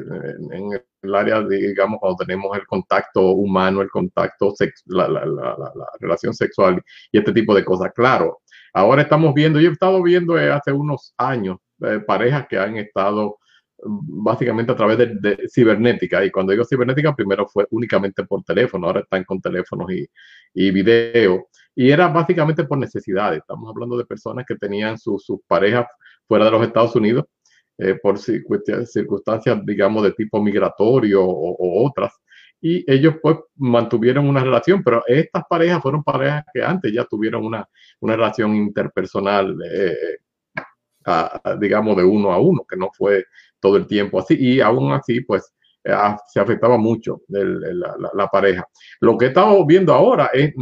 [0.52, 0.70] en
[1.02, 4.54] el área, digamos, cuando tenemos el contacto humano, el contacto,
[4.86, 7.90] la, la, la, la, relación sexual y este tipo de cosas.
[7.94, 8.40] Claro,
[8.74, 12.76] ahora estamos viendo, yo he estado viendo eh, hace unos años eh, parejas que han
[12.76, 13.38] estado
[13.82, 16.24] mm, básicamente a través de, cibernética.
[16.24, 20.06] Y cuando digo cibernética, primero fue únicamente por teléfono, ahora están con teléfonos y,
[20.54, 21.48] y video.
[21.76, 23.40] Y era básicamente por necesidades.
[23.40, 25.86] Estamos hablando de personas que tenían sus parejas
[26.26, 27.26] fuera de los Estados Unidos
[27.76, 32.14] eh, por circunstancias, digamos, de tipo migratorio o, otras.
[32.62, 37.44] Y ellos pues mantuvieron una relación, pero estas parejas fueron parejas que antes ya tuvieron
[37.44, 37.68] una,
[38.00, 40.18] una relación interpersonal, eh,
[41.60, 43.26] digamos, de uno a uno, que no fue
[43.60, 44.34] todo el tiempo así.
[44.38, 45.55] Y aún así, pues, eh,
[46.26, 48.66] se afectaba mucho la, la, pareja.
[49.00, 50.52] Lo que estamos viendo ahora es,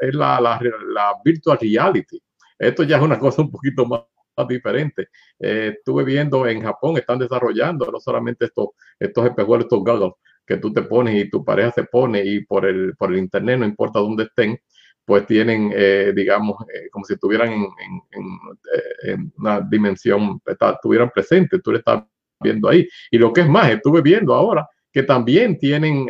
[0.00, 2.20] es la, la, virtual reality.
[2.58, 4.02] Esto ya es una cosa un poquito más
[4.48, 5.08] diferente.
[5.38, 10.12] Eh, estuve viendo en Japón, están desarrollando no solamente estos, estos espejuelos, estos goggles
[10.46, 13.58] que tú te pones y tu pareja se pone y por el, por el internet,
[13.58, 14.58] no importa dónde estén,
[15.04, 17.66] pues tienen, eh, digamos, eh, como si estuvieran en,
[18.12, 22.04] en, una dimensión, estuvieran presentes, tú le estás
[22.40, 22.88] viendo ahí.
[23.10, 26.06] Y lo que es más, estuve viendo ahora que también tienen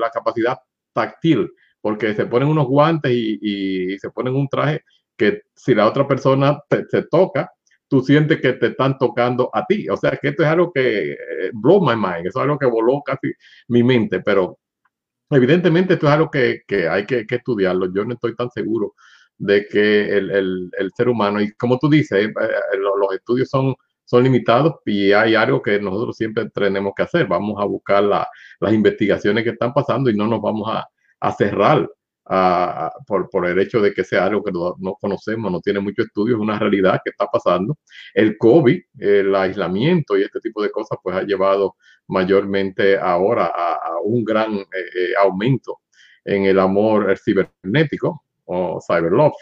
[0.00, 0.58] la capacidad
[0.92, 1.48] táctil,
[1.80, 4.82] porque se ponen unos guantes y, se ponen un traje
[5.16, 6.58] que si la otra persona
[6.90, 7.50] se toca,
[7.88, 9.88] tú sientes que te están tocando a ti.
[9.88, 12.66] O sea, que esto es algo que eh, blow my mind, eso es algo que
[12.66, 13.32] voló casi
[13.68, 14.58] mi mente, pero
[15.30, 17.92] evidentemente esto es algo que, hay que, estudiarlo.
[17.94, 18.94] Yo no estoy tan seguro
[19.38, 23.74] de que el ser humano, y como tú dices, eh, eh, los estudios son,
[24.06, 27.26] son limitados y hay algo que nosotros siempre tenemos que hacer.
[27.26, 28.26] Vamos a buscar la,
[28.60, 30.88] las investigaciones que están pasando y no nos vamos a,
[31.36, 31.88] cerrar
[33.06, 36.40] por, el hecho de que sea algo que no, conocemos, no tiene mucho estudio, es
[36.40, 37.76] una realidad que está pasando.
[38.14, 41.74] El COVID, el aislamiento y este tipo de cosas, pues ha llevado
[42.06, 45.80] mayormente ahora a, un gran eh, eh, aumento
[46.24, 49.32] en el amor cibernético o cyberlove.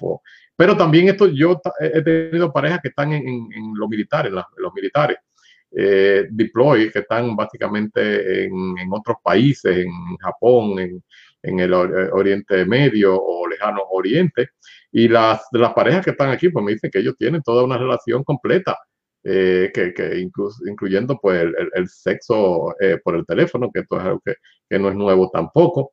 [0.56, 5.18] Pero también esto, yo he tenido parejas que están en, los militares, los militares.
[5.76, 13.48] Eh, deploy que están básicamente en, otros países, en Japón, en, el Oriente Medio o
[13.48, 14.50] Lejano Oriente.
[14.92, 17.76] Y las, las parejas que están aquí, pues me dicen que ellos tienen toda una
[17.76, 18.78] relación completa,
[19.24, 20.20] eh, que, que
[20.66, 21.42] incluyendo pues
[21.74, 24.34] el, sexo eh, por el teléfono, que esto es algo que,
[24.68, 25.92] que, no es nuevo tampoco.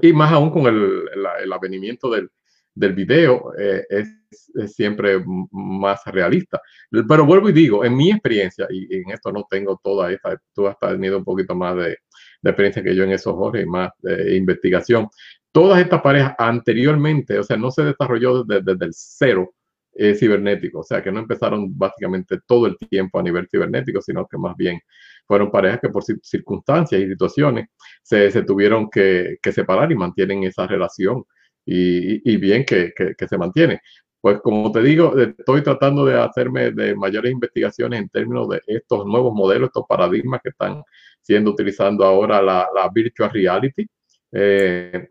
[0.00, 2.30] Y más aún con el, el, el avenimiento del,
[2.74, 4.08] del video, es,
[4.54, 6.60] es, siempre más realista.
[6.90, 10.66] Pero vuelvo y digo, en mi experiencia, y en esto no tengo toda esta, tú
[10.66, 11.98] has tenido un poquito más de,
[12.42, 15.08] de experiencia que yo en esos Jorge, y más de investigación.
[15.52, 19.52] Todas estas parejas anteriormente, o sea, no se desarrolló desde, el cero
[19.94, 24.26] eh, cibernético, o sea, que no empezaron básicamente todo el tiempo a nivel cibernético, sino
[24.26, 24.80] que más bien
[25.26, 27.68] fueron parejas que por circunstancias y situaciones
[28.02, 31.24] se, se tuvieron que, que, separar y mantienen esa relación
[31.64, 32.92] y, bien que,
[33.28, 33.80] se mantiene.
[34.20, 39.06] Pues como te digo, estoy tratando de hacerme de mayores investigaciones en términos de estos
[39.06, 40.82] nuevos modelos, estos paradigmas que están
[41.22, 43.86] siendo utilizando ahora la, virtual reality.
[44.32, 45.06] Eh,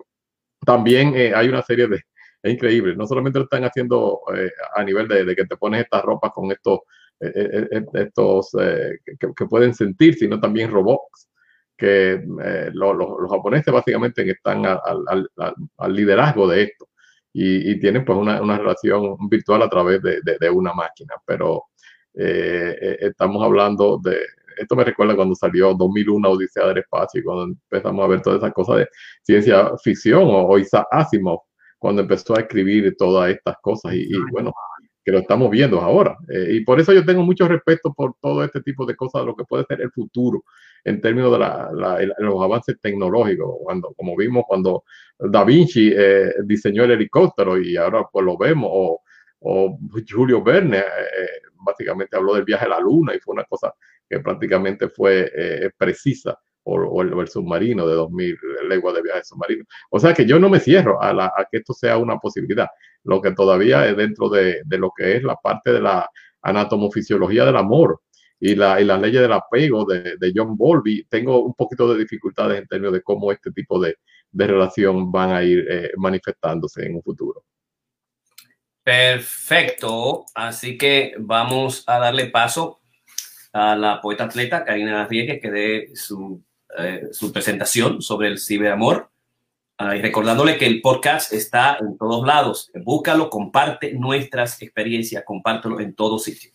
[0.65, 2.01] también eh, hay una serie de,
[2.43, 6.03] es increíble, no solamente lo están haciendo eh, a nivel de, que te pones estas
[6.03, 6.79] ropas con estos,
[7.19, 8.51] estos
[9.19, 11.28] que, pueden sentir, sino también robots,
[11.79, 12.21] que
[12.73, 16.89] lo, lo, los japoneses básicamente están al, al, al liderazgo de esto.
[17.31, 21.65] Y, tienen pues una, una, relación virtual a través de, de, una máquina, pero
[22.15, 24.17] eh, eh, estamos hablando de,
[24.57, 28.39] esto me recuerda cuando salió 2001 Odisea del Espacio y cuando empezamos a ver todas
[28.39, 28.89] esas cosas de
[29.21, 31.39] ciencia ficción o, o Isaac Asimov,
[31.77, 33.93] cuando empezó a escribir todas estas cosas.
[33.93, 34.51] Y, bueno,
[35.05, 36.17] que lo estamos viendo ahora.
[36.29, 39.35] Eh, y por eso yo tengo mucho respeto por todo este tipo de cosas, lo
[39.35, 40.43] que puede ser el futuro
[40.83, 44.83] en términos de los avances tecnológicos, cuando, como vimos cuando
[45.17, 49.01] Da Vinci eh, diseñó el helicóptero y ahora pues lo vemos, o,
[50.09, 50.83] Julio Verne eh,
[51.65, 53.73] básicamente habló del viaje a la luna y fue una cosa
[54.09, 55.31] que prácticamente fue
[55.77, 58.37] precisa o, el, submarino de 2000
[58.67, 59.65] leguas de viaje submarino.
[59.89, 62.67] O sea que yo no me cierro a, a, que esto sea una posibilidad.
[63.03, 66.09] Lo que todavía es dentro de, de lo que es la parte de la
[66.41, 68.01] anatomofisiología del amor
[68.39, 71.99] y, la, y las leyes del apego de, de, John Bowlby, tengo un poquito de
[71.99, 73.97] dificultades en términos de cómo este tipo de,
[74.32, 77.43] de relación van a ir eh, manifestándose en un futuro.
[78.84, 82.80] Perfecto, así que vamos a darle paso
[83.52, 86.41] a la poeta atleta Karina Rieke que dé su
[86.78, 89.10] eh, su presentación sobre el ciberamor.
[89.78, 92.69] Ah, y recordándole que el podcast está en todos lados.
[92.75, 96.54] Búscalo, comparte nuestras experiencias, compártelo en todos sitios.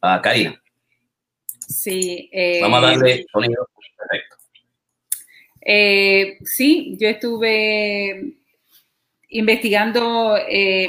[0.00, 0.63] Uh, Karina.
[1.68, 2.28] Sí.
[2.32, 3.68] Eh, Vamos a darle sonido.
[3.96, 4.36] Perfecto.
[5.60, 8.34] Eh, sí, yo estuve
[9.30, 10.36] investigando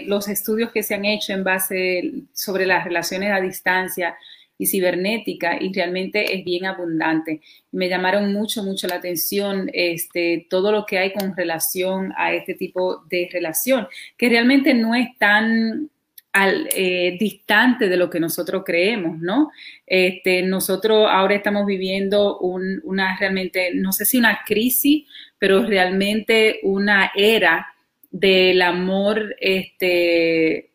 [0.05, 4.15] los estudios que se han hecho en base sobre las relaciones a distancia
[4.57, 7.41] y cibernética y realmente es bien abundante.
[7.71, 12.53] Me llamaron mucho, mucho la atención este, todo lo que hay con relación a este
[12.53, 15.89] tipo de relación, que realmente no es tan
[16.35, 19.51] al, eh, distante de lo que nosotros creemos, ¿no?
[19.87, 25.05] Este, nosotros ahora estamos viviendo una realmente, no sé si una crisis,
[25.39, 27.65] pero realmente una era
[28.11, 30.71] del amor este,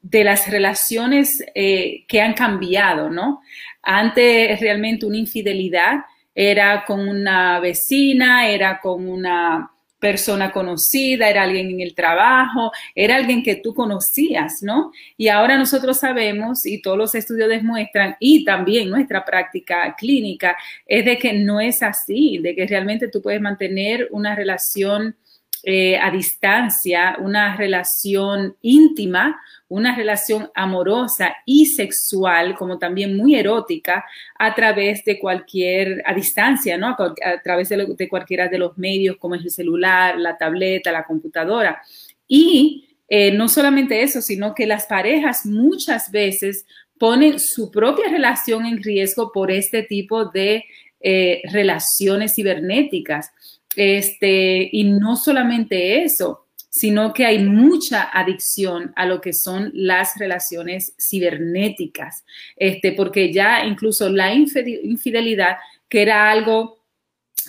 [0.00, 3.42] de las relaciones eh, que han cambiado, ¿no?
[3.82, 5.96] Antes realmente una infidelidad
[6.34, 9.70] era con una vecina, era con una
[10.04, 14.92] persona conocida, era alguien en el trabajo, era alguien que tú conocías, ¿no?
[15.16, 21.06] Y ahora nosotros sabemos, y todos los estudios demuestran, y también nuestra práctica clínica, es
[21.06, 25.16] de que no es así, de que realmente tú puedes mantener una relación
[25.66, 34.04] eh, a distancia, una relación íntima, una relación amorosa y sexual, como también muy erótica,
[34.38, 36.88] a través de cualquier, a distancia, ¿no?
[36.88, 41.80] A, través de, cualquiera de los medios, como es el celular, la tableta, la computadora.
[42.28, 46.66] Y eh, no solamente eso, sino que las parejas muchas veces
[46.98, 50.64] ponen su propia relación en riesgo por este tipo de
[51.00, 53.30] eh, relaciones cibernéticas.
[53.76, 60.18] Este, y no solamente eso, sino que hay mucha adicción a lo que son las
[60.18, 62.24] relaciones cibernéticas,
[62.56, 65.58] este, porque ya incluso la infidelidad,
[65.88, 66.84] que era algo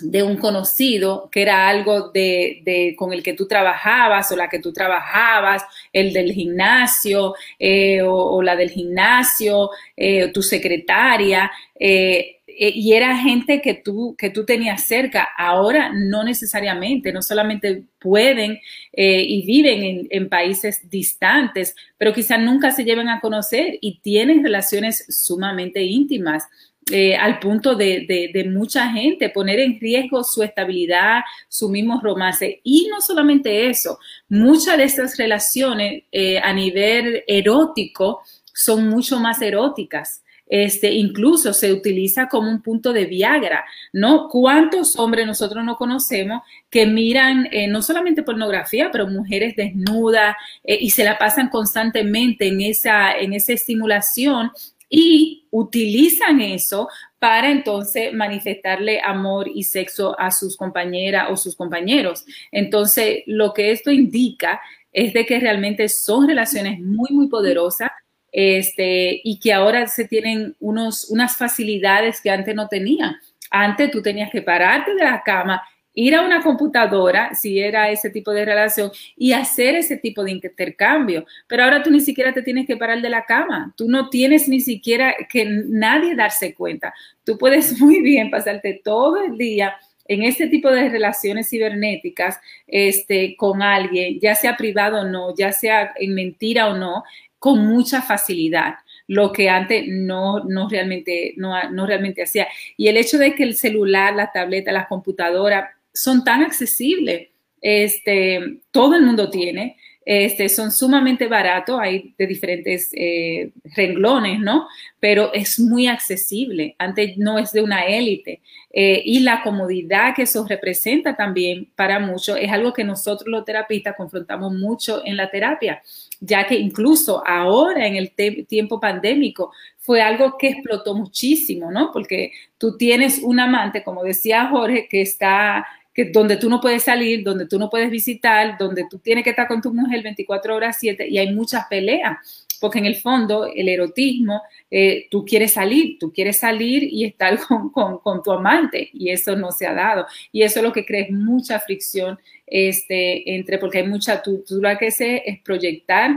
[0.00, 4.58] de un conocido, que era algo de, con el que tú trabajabas o la que
[4.58, 12.92] tú trabajabas, el del gimnasio eh, o, la del gimnasio, eh, tu secretaria, eh, y
[12.94, 15.28] era gente que tú, que tú tenías cerca.
[15.36, 18.58] Ahora no necesariamente, no solamente pueden
[18.92, 24.42] eh, y viven en, países distantes, pero quizás nunca se lleven a conocer y tienen
[24.42, 26.44] relaciones sumamente íntimas.
[26.92, 32.60] Eh, al punto de, de, mucha gente, poner en riesgo su estabilidad, su mismo romance.
[32.62, 36.04] Y no solamente eso, muchas de estas relaciones
[36.42, 38.22] a nivel erótico
[38.54, 40.22] son mucho más eróticas.
[40.48, 44.28] Este, incluso se utiliza como un punto de Viagra, ¿no?
[44.28, 50.78] ¿Cuántos hombres nosotros no conocemos que miran eh, no solamente pornografía, pero mujeres desnudas eh,
[50.80, 54.52] y se la pasan constantemente en esa, en esa estimulación
[54.88, 62.24] y utilizan eso para entonces manifestarle amor y sexo a sus compañeras o sus compañeros.
[62.52, 64.60] Entonces, lo que esto indica
[64.92, 67.90] es de que realmente son relaciones muy, muy poderosas
[68.38, 73.16] este, y que ahora se tienen unos, unas facilidades que antes no tenían.
[73.50, 75.62] Antes tú tenías que pararte de la cama,
[75.94, 80.32] ir a una computadora, si era ese tipo de relación, y hacer ese tipo de
[80.32, 81.24] intercambio.
[81.46, 83.72] Pero ahora tú ni siquiera te tienes que parar de la cama.
[83.74, 86.92] Tú no tienes ni siquiera que nadie darse cuenta.
[87.24, 89.76] Tú puedes muy bien pasarte todo el día
[90.08, 95.52] en este tipo de relaciones cibernéticas este, con alguien, ya sea privado o no, ya
[95.52, 97.02] sea en mentira o no,
[97.46, 98.74] con mucha facilidad
[99.06, 102.48] lo que antes no, no, realmente, no, no realmente hacía.
[102.76, 107.28] Y el hecho de que el celular, la tableta, la computadora son tan accesibles,
[107.60, 114.66] este, todo el mundo tiene, este, son sumamente baratos, hay de diferentes eh, renglones, ¿no?
[114.98, 118.40] Pero es muy accesible, antes no es de una élite.
[118.72, 123.44] Eh, y la comodidad que eso representa también para muchos es algo que nosotros los
[123.44, 125.80] terapistas confrontamos mucho en la terapia,
[126.20, 128.12] ya que incluso ahora en el
[128.46, 131.90] tiempo pandémico fue algo que explotó muchísimo, ¿no?
[131.92, 136.82] Porque tú tienes un amante, como decía Jorge, que está que donde tú no puedes
[136.82, 140.54] salir, donde tú no puedes visitar, donde tú tienes que estar con tu mujer 24
[140.54, 142.18] horas 7 y hay muchas peleas,
[142.60, 147.38] porque en el fondo el erotismo, eh, tú quieres salir, tú quieres salir y estar
[147.72, 150.06] con, tu amante y eso no se ha dado.
[150.32, 154.78] Y eso es lo que crea mucha fricción este, entre, porque hay mucha, tú, lo
[154.78, 156.12] que sé es proyectar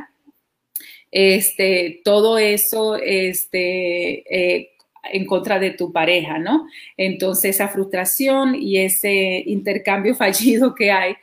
[1.12, 4.72] este, todo eso este, eh,
[5.12, 6.68] en contra de tu pareja, ¿no?
[6.98, 11.16] Entonces esa frustración y ese intercambio fallido que hay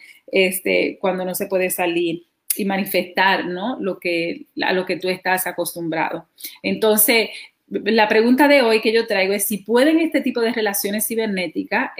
[1.01, 2.25] cuando no se puede salir
[2.57, 6.29] y manifestar, a lo que tú estás acostumbrado.
[6.63, 7.29] Entonces,
[7.69, 11.91] la pregunta de hoy que yo traigo es si pueden este tipo de relaciones cibernéticas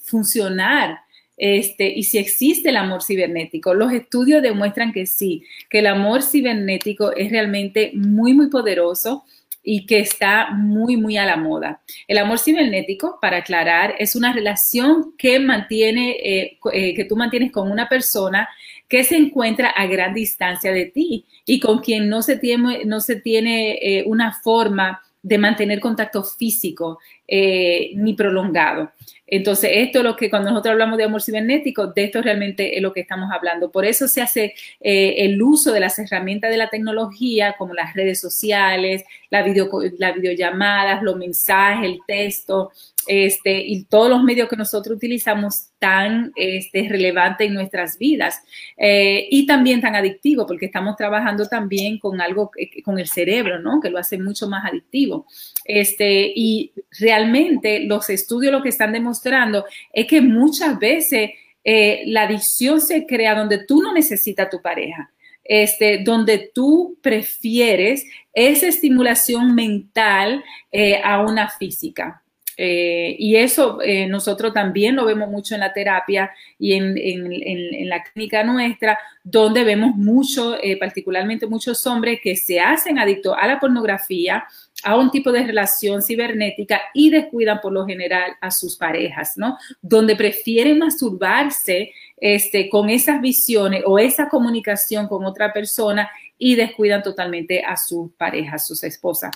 [0.00, 0.98] funcionar
[1.44, 3.74] este, y si existe el amor cibernético.
[3.74, 9.24] Los estudios demuestran que sí, que el amor cibernético es realmente muy, muy poderoso
[9.60, 11.82] y que está muy, muy a la moda.
[12.06, 17.50] El amor cibernético, para aclarar, es una relación que mantiene, eh, eh, que tú mantienes
[17.50, 18.48] con una persona
[18.86, 23.00] que se encuentra a gran distancia de ti y con quien no se tiene, no
[23.00, 28.92] se tiene eh, una forma de mantener contacto físico ni prolongado.
[29.26, 32.82] Entonces, esto es lo que cuando nosotros hablamos de amor cibernético, de esto realmente es
[32.82, 33.70] lo que estamos hablando.
[33.70, 37.94] Por eso se hace eh, el uso de las herramientas de la tecnología, como las
[37.94, 42.72] redes sociales, la, video, la videollamadas, los mensajes, el texto,
[43.06, 48.40] este, y todos los medios que nosotros utilizamos tan este, relevantes en nuestras vidas
[48.76, 52.52] eh, y también tan adictivo, porque estamos trabajando también con algo,
[52.84, 53.80] con el cerebro, ¿no?
[53.80, 55.26] Que lo hace mucho más adictivo.
[55.64, 61.30] Este, y realmente los estudios lo que están demostrando es que muchas veces
[61.64, 65.10] eh, la adicción se crea donde tú no necesitas a tu pareja.
[65.44, 72.22] Este, donde tú prefieres esa estimulación mental eh, a una física.
[72.56, 73.78] Eh, y eso
[74.08, 79.64] nosotros también lo vemos mucho en la terapia y en, en, la clínica nuestra, donde
[79.64, 84.44] vemos mucho, particularmente muchos hombres que se hacen adictos a la pornografía,
[84.84, 89.56] a un tipo de relación cibernética y descuidan por lo general a sus parejas, ¿no?
[89.80, 97.02] Donde prefieren masturbarse este, con esas visiones o esa comunicación con otra persona y descuidan
[97.02, 99.30] totalmente a sus parejas, sus esposas.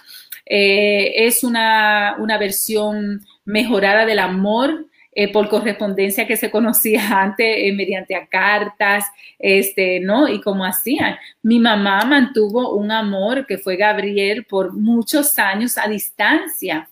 [0.44, 4.86] Eh, es una, versión mejorada del amor
[5.19, 9.07] eh, por correspondencia que se conocía antes eh, mediante cartas,
[9.39, 10.29] este, ¿no?
[10.29, 11.17] Y como hacían.
[11.43, 16.91] Mi mamá mantuvo un amor que fue Gabriel por muchos años a distancia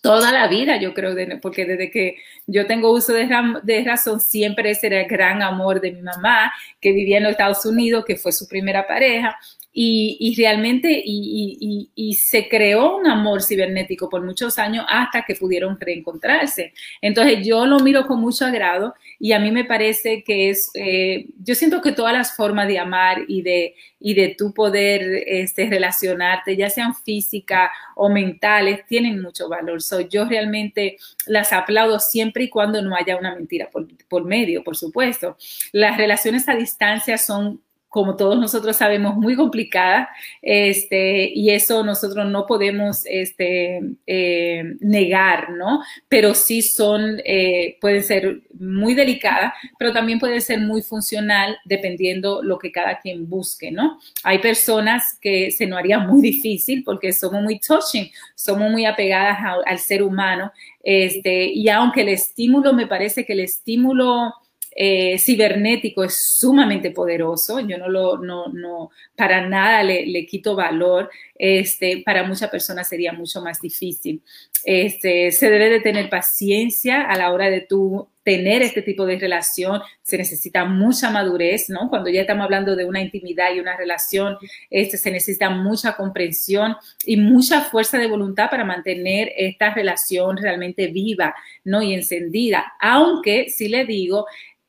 [0.00, 2.16] toda la vida, yo creo, porque desde que
[2.46, 3.26] yo tengo uso de,
[3.62, 7.32] de, razón, siempre ese era el gran amor de mi mamá, que vivía en los
[7.32, 9.38] Estados Unidos, que fue su primera pareja,
[9.76, 16.72] y, realmente y, se creó un amor cibernético por muchos años hasta que pudieron reencontrarse.
[17.02, 21.26] Entonces yo lo miro con mucho agrado y a mí me parece que es, eh,
[21.42, 25.68] yo siento que todas las formas de amar y de, y de tu poder este,
[25.68, 29.82] relacionarte, ya sean físicas o mentales, tienen mucho valor.
[29.82, 34.62] So, yo realmente las aplaudo siempre y cuando no haya una mentira por, por medio,
[34.62, 35.36] por supuesto.
[35.72, 37.60] Las relaciones a distancia son
[37.94, 40.08] como todos nosotros sabemos, muy complicada,
[40.42, 45.80] este, y eso nosotros no podemos este, eh, negar, ¿no?
[46.08, 52.42] Pero sí son, eh, pueden ser muy delicadas, pero también puede ser muy funcional dependiendo
[52.42, 54.00] lo que cada quien busque, ¿no?
[54.24, 59.38] Hay personas que se nos haría muy difícil porque somos muy touching, somos muy apegadas
[59.64, 60.50] al ser humano,
[60.82, 64.34] este, y aunque el estímulo, me parece que el estímulo
[64.74, 67.60] eh, cibernético es sumamente poderoso.
[67.60, 71.10] Yo no lo, no, no, para nada le, le, quito valor.
[71.36, 74.22] Este, para muchas personas sería mucho más difícil.
[74.64, 79.18] Este, se debe de tener paciencia a la hora de tú tener este tipo de
[79.18, 79.80] relación.
[80.02, 81.88] Se necesita mucha madurez, ¿no?
[81.90, 84.38] Cuando ya estamos hablando de una intimidad y una relación,
[84.70, 90.88] este, se necesita mucha comprensión y mucha fuerza de voluntad para mantener esta relación realmente
[90.88, 91.82] viva, ¿no?
[91.82, 92.72] Y encendida.
[92.80, 94.26] Aunque, si le digo,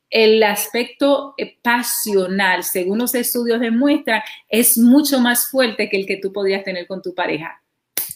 [0.10, 6.32] el aspecto pasional, según los estudios demuestran, es mucho más fuerte que el que tú
[6.32, 7.62] podrías tener con tu pareja.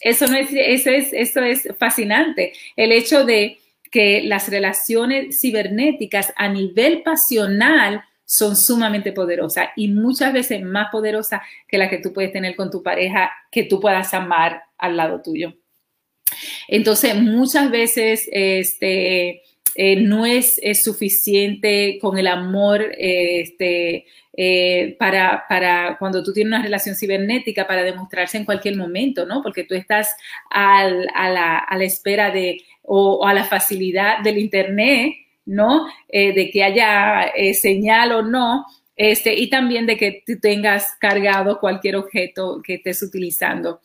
[0.00, 2.52] Eso, no es, eso, es, eso es fascinante.
[2.76, 3.58] El hecho de
[3.90, 11.40] que las relaciones cibernéticas a nivel pasional son sumamente poderosas y muchas veces más poderosas
[11.66, 15.20] que las que tú puedes tener con tu pareja que tú puedas amar al lado
[15.20, 15.54] tuyo.
[16.68, 19.42] Entonces, muchas veces este,
[19.82, 24.04] eh, no es, suficiente con el amor este,
[24.36, 29.42] eh, para, para, cuando tú tienes una relación cibernética para demostrarse en cualquier momento, ¿no?
[29.42, 30.14] Porque tú estás
[30.50, 35.14] a, la, a, la, espera de o, a la facilidad del Internet,
[35.46, 35.86] ¿no?
[36.10, 38.66] Eh, de que haya señal o no.
[38.96, 43.80] Este, y también de que tú tengas cargado cualquier objeto que estés utilizando.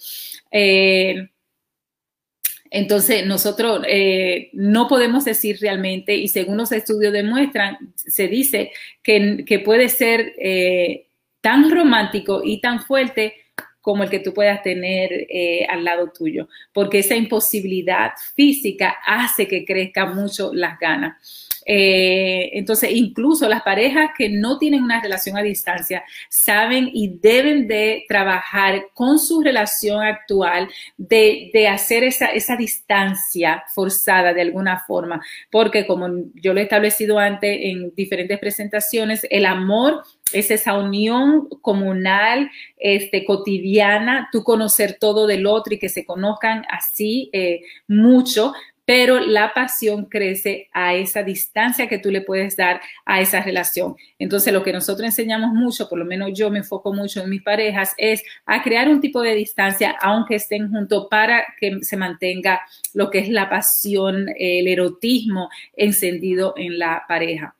[2.77, 9.61] Entonces, nosotros eh, no podemos decir realmente, y según los estudios demuestran, se dice que,
[9.63, 11.07] puede ser eh,
[11.39, 13.35] tan romántico y tan fuerte
[13.79, 19.47] como el que tú puedas tener eh, al lado tuyo, porque esa imposibilidad física hace
[19.47, 21.47] que crezcan mucho las ganas.
[21.65, 27.67] Eh, entonces, incluso las parejas que no tienen una relación a distancia saben y deben
[27.67, 35.19] de trabajar con su relación actual de, hacer esa, esa distancia forzada de alguna forma,
[35.49, 40.03] porque como yo lo he establecido antes en diferentes presentaciones, el amor
[40.33, 46.63] es esa unión comunal, este, cotidiana, tú conocer todo del otro y que se conozcan
[46.69, 48.53] así eh, mucho,
[48.85, 53.95] pero la pasión crece a esa distancia que tú le puedes dar a esa relación.
[54.19, 57.41] Entonces, lo que nosotros enseñamos mucho, por lo menos yo me enfoco mucho en mis
[57.41, 62.61] parejas, es a crear un tipo de distancia, aunque estén juntos, para que se mantenga
[62.93, 67.55] lo que es la pasión, el erotismo encendido en la pareja.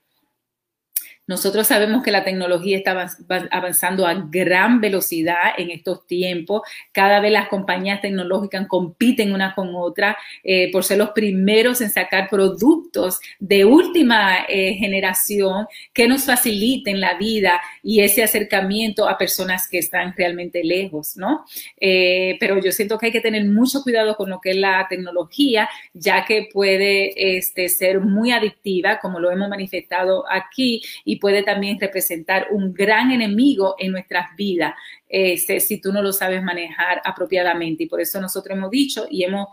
[1.28, 3.08] Nosotros sabemos que la tecnología está
[3.52, 6.62] avanzando a gran velocidad en estos tiempos.
[6.92, 11.90] Cada vez las compañías tecnológicas compiten una con otra eh, por ser los primeros en
[11.90, 19.18] sacar productos de última eh, generación que nos faciliten la vida y ese acercamiento a
[19.18, 21.46] personas que están realmente lejos, ¿no?
[21.80, 24.86] Eh, pero yo siento que hay que tener mucho cuidado con lo que es la
[24.88, 31.44] tecnología, ya que puede este, ser muy adictiva, como lo hemos manifestado aquí, y puede
[31.44, 34.74] también representar un gran enemigo en nuestras vidas
[35.08, 37.84] este, si tú no lo sabes manejar apropiadamente.
[37.84, 39.48] Y por eso nosotros hemos dicho y hemos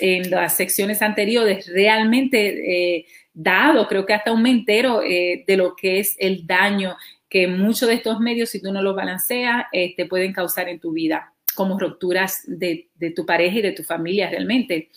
[0.00, 5.74] en las secciones anteriores realmente eh, dado, creo que hasta un mentero eh, de lo
[5.74, 6.96] que es el daño
[7.28, 10.80] que muchos de estos medios, si tú no los balanceas, te este, pueden causar en
[10.80, 14.88] tu vida, como rupturas de, de tu pareja y de tu familia realmente.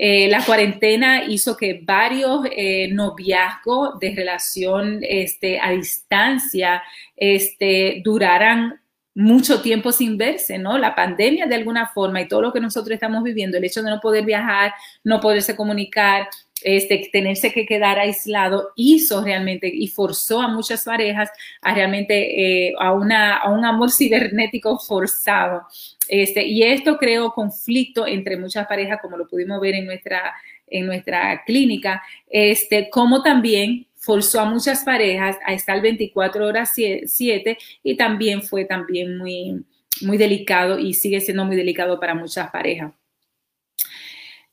[0.00, 6.82] Eh, la cuarentena hizo que varios eh, noviazgos de relación este, a distancia
[7.16, 8.80] este, duraran
[9.16, 10.78] mucho tiempo sin verse, ¿no?
[10.78, 13.90] La pandemia de alguna forma y todo lo que nosotros estamos viviendo, el hecho de
[13.90, 14.72] no poder viajar,
[15.02, 16.28] no poderse comunicar,
[16.62, 21.30] este, tenerse que quedar aislado, hizo realmente y forzó a muchas parejas
[21.62, 25.62] a realmente eh, a, una, a un amor cibernético forzado.
[26.08, 30.34] Este, y esto creó conflicto entre muchas parejas, como lo pudimos ver en nuestra,
[30.66, 37.58] en nuestra clínica, este, como también forzó a muchas parejas a estar 24 horas 7
[37.82, 39.64] y también fue también muy,
[40.02, 42.92] muy delicado y sigue siendo muy delicado para muchas parejas.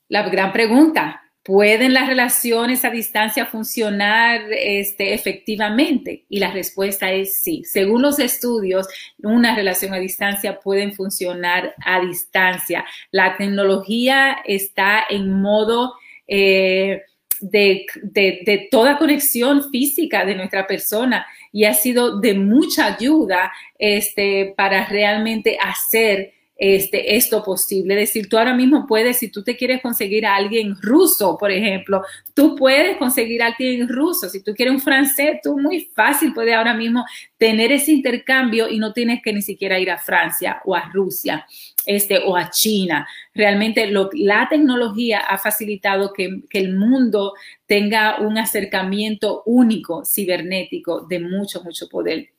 [0.08, 6.24] La gran pregunta, ¿Pueden las relaciones a distancia funcionar este, efectivamente?
[6.28, 7.62] Y la respuesta es sí.
[7.62, 8.88] Según los estudios,
[9.22, 12.84] una relación a distancia puede funcionar a distancia.
[13.12, 15.94] La tecnología está en modo
[16.26, 17.02] eh,
[17.40, 24.52] de, de, toda conexión física de nuestra persona y ha sido de mucha ayuda este,
[24.56, 27.94] para realmente hacer este, esto posible.
[27.94, 31.50] Es decir, tú ahora mismo puedes, si tú te quieres conseguir a alguien ruso, por
[31.50, 32.02] ejemplo,
[32.34, 34.28] tú puedes conseguir a alguien ruso.
[34.28, 37.04] Si tú quieres un francés, tú muy fácil puedes ahora mismo
[37.36, 41.46] tener ese intercambio y no tienes que ni siquiera ir a Francia o a Rusia
[41.84, 43.06] este, o a China.
[43.34, 47.34] Realmente lo, la tecnología ha facilitado que, que el mundo
[47.66, 52.30] tenga un acercamiento único cibernético de mucho, mucho poder.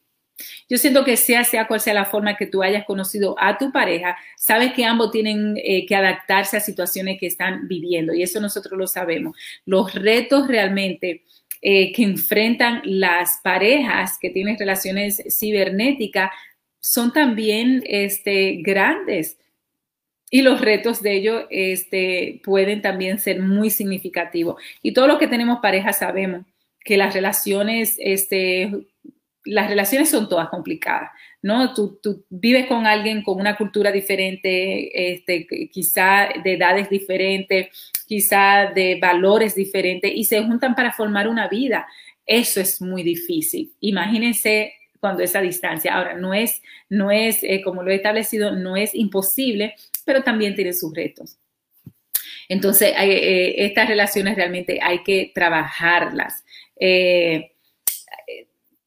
[0.70, 3.72] Yo siento que sea, sea cual sea la forma que tú hayas conocido a tu
[3.72, 8.40] pareja, sabes que ambos tienen eh, que adaptarse a situaciones que están viviendo y eso
[8.40, 9.36] nosotros lo sabemos.
[9.66, 11.24] Los retos realmente
[11.62, 16.32] eh, que enfrentan las parejas que tienen relaciones cibernéticas
[16.80, 19.38] son también este, grandes.
[20.30, 24.62] Y los retos de ellos este, pueden también ser muy significativos.
[24.84, 26.46] Y todos los que tenemos pareja sabemos
[26.84, 28.72] que las relaciones este,
[29.48, 31.74] las relaciones son todas complicadas, ¿no?
[31.74, 37.68] Tú, vives con alguien con una cultura diferente, este, quizá de edades diferentes,
[38.06, 41.88] quizá de valores diferentes y se juntan para formar una vida.
[42.26, 43.74] eso es muy difícil.
[43.80, 45.94] Imagínense cuando esa distancia.
[45.96, 49.76] Ahora, no es, no es eh, como lo he establecido, no es imposible,
[50.06, 51.38] pero también tiene sus retos.
[52.50, 56.44] Entonces, eh, estas relaciones realmente hay que trabajarlas.
[56.80, 57.57] Eh,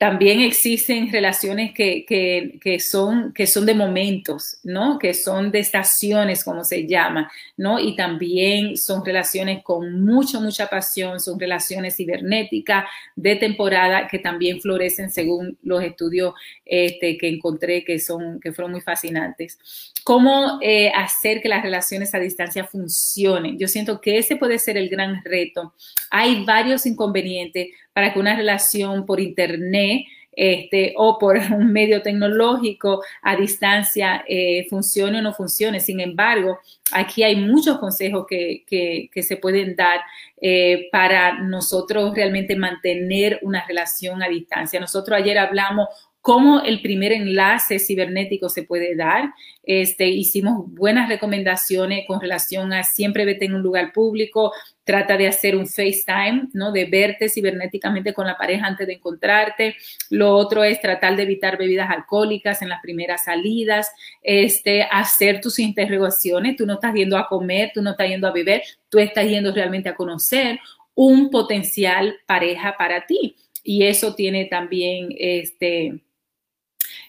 [0.01, 4.99] también existen relaciones que, que, son, que son de momentos, ¿no?
[4.99, 7.79] Que son de estaciones, como se llama, ¿no?
[7.79, 14.63] Y también son relaciones con mucha, mucha pasión, son relaciones cibernéticas de temporada que también
[14.63, 16.33] florecen según los estudios
[16.65, 19.59] este, que encontré que, son, que fueron muy fascinantes.
[20.05, 23.59] ¿Cómo eh, hacer que las relaciones a distancia funcionen?
[23.59, 25.75] Yo siento que ese puede ser el gran reto.
[26.11, 33.03] Hay varios inconvenientes para que una relación por internet este, o por un medio tecnológico
[33.23, 35.81] a distancia eh, funcione o no funcione.
[35.81, 36.59] Sin embargo,
[36.93, 40.01] aquí hay muchos consejos que, se pueden dar
[40.41, 44.81] eh, para nosotros realmente mantener una relación a distancia.
[44.81, 45.89] Nosotros ayer hablamos
[46.21, 49.33] cómo el primer enlace cibernético se puede dar.
[49.63, 54.53] Este, hicimos buenas recomendaciones con relación a siempre vete en un lugar público,
[54.85, 56.73] trata de hacer un FaceTime, ¿no?
[56.73, 59.77] De verte cibernéticamente con la pareja antes de encontrarte.
[60.11, 63.91] Lo otro es tratar de evitar bebidas alcohólicas en las primeras salidas,
[64.23, 66.57] este, hacer tus interrogaciones.
[66.57, 69.53] Tú no estás yendo a comer, tú no estás yendo a beber, tú estás yendo
[69.53, 70.59] realmente a conocer
[70.95, 73.37] un potencial pareja para ti.
[73.63, 76.01] Y eso tiene también, este,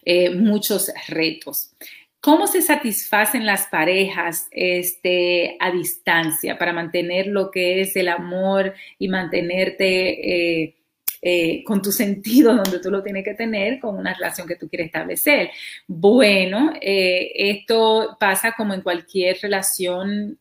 [0.03, 1.71] eh, muchos retos.
[2.19, 8.73] ¿Cómo se satisfacen las parejas este, a distancia para mantener lo que es el amor
[8.99, 10.75] y mantenerte eh,
[11.21, 14.69] eh, con tu sentido donde tú lo tienes que tener con una relación que tú
[14.69, 15.51] quieres establecer?
[15.87, 20.37] Bueno, esto pasa como en cualquier relación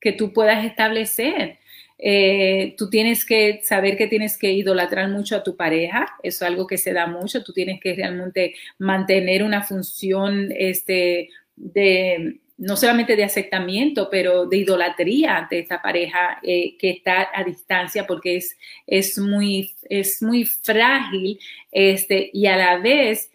[0.00, 1.58] que tú puedas establecer.
[2.04, 6.50] Eh, tú tienes que saber que tienes que idolatrar mucho a tu pareja, eso es
[6.50, 12.76] algo que se da mucho, tú tienes que realmente mantener una función este, de, no
[12.76, 18.34] solamente de aceptamiento, pero de idolatría ante esta pareja eh, que está a distancia porque
[18.34, 21.38] es, es, muy, es muy frágil
[21.70, 23.30] este, y a la vez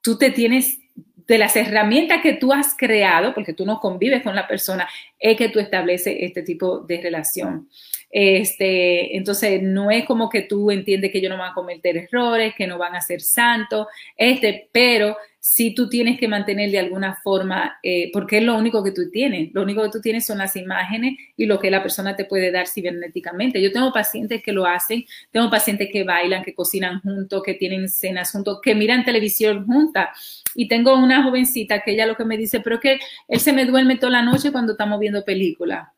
[0.00, 0.78] tú te tienes
[1.26, 4.88] de las herramientas que tú has creado, porque tú no convives con la persona,
[5.18, 7.68] es que tú estableces este tipo de relación.
[8.10, 12.54] Este, entonces, no es como que tú entiendes que ellos no van a cometer errores,
[12.56, 13.86] que no van a ser santos,
[14.16, 18.82] este, pero si tú tienes que mantener de alguna forma, eh, porque es lo único
[18.82, 21.82] que tú tienes, lo único que tú tienes son las imágenes y lo que la
[21.82, 23.62] persona te puede dar cibernéticamente.
[23.62, 27.88] Yo tengo pacientes que lo hacen, tengo pacientes que bailan, que cocinan juntos, que tienen
[27.88, 30.42] cenas juntos, que miran televisión juntas.
[30.54, 32.98] Y tengo una jovencita que ella lo que me dice, pero es que
[33.28, 35.88] él se me duerme toda la noche cuando estamos viendo películas.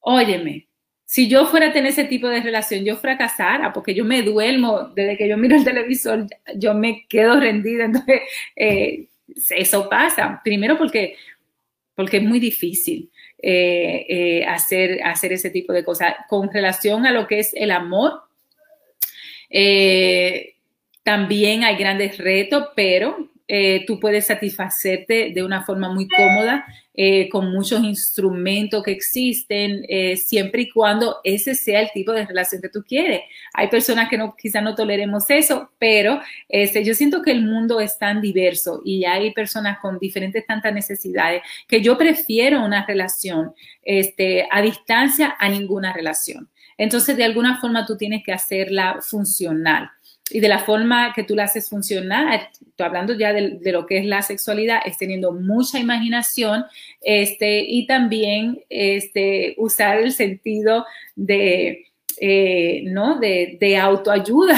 [0.00, 0.68] Óyeme,
[1.12, 4.92] si yo fuera a tener ese tipo de relación, yo fracasara, porque yo me duermo
[4.94, 7.84] desde que yo miro el televisor, yo me quedo rendida.
[7.84, 8.22] Entonces,
[8.56, 9.08] eh,
[9.50, 10.40] eso pasa.
[10.42, 11.16] Primero porque,
[11.94, 13.10] porque es muy difícil
[13.42, 16.14] eh, eh, hacer, hacer ese tipo de cosas.
[16.30, 18.22] Con relación a lo que es el amor,
[21.02, 27.28] también hay grandes retos, pero eh, tú puedes satisfacerte de una forma muy cómoda eh,
[27.28, 32.62] con muchos instrumentos que existen, eh, siempre y cuando ese sea el tipo de relación
[32.62, 33.20] que tú quieres.
[33.52, 37.78] Hay personas que no, quizás no toleremos eso, pero este, yo siento que el mundo
[37.78, 43.52] es tan diverso y hay personas con diferentes tantas necesidades que yo prefiero una relación
[43.82, 46.48] este, a distancia a ninguna relación.
[46.78, 49.90] Entonces, de alguna forma tú tienes que hacerla funcional
[50.30, 54.06] y de la forma que tú la haces funcionar, hablando ya de, lo que es
[54.06, 56.64] la sexualidad, es teniendo mucha imaginación
[57.00, 61.86] este, y también este, usar el sentido de,
[62.20, 63.18] eh, ¿no?
[63.18, 64.56] de, autoayuda.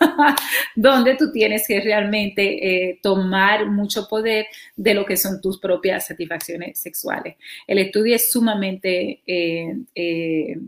[0.74, 4.46] donde tú tienes que realmente eh, tomar mucho poder
[4.76, 7.36] de lo que son tus propias satisfacciones sexuales.
[7.66, 10.58] El estudio es sumamente eh,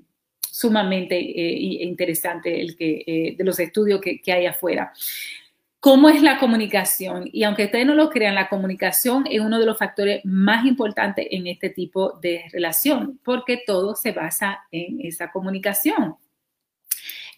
[0.56, 4.90] sumamente eh, interesante el que, eh, de los estudios que, hay afuera.
[5.80, 7.28] ¿Cómo es la comunicación?
[7.30, 11.26] Y aunque ustedes no lo crean, la comunicación es uno de los factores más importantes
[11.30, 16.16] en este tipo de relación, porque todo se basa en esa comunicación.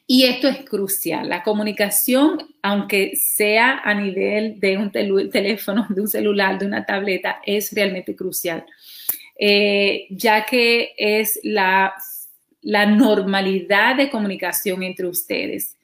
[0.06, 1.28] Y esto es crucial.
[1.28, 7.40] La comunicación, aunque sea a nivel de un teléfono, de un celular, de una tableta,
[7.44, 8.64] es realmente crucial,
[9.36, 11.94] eh, ya que es la
[12.62, 15.78] la normalidad de comunicación entre ustedes.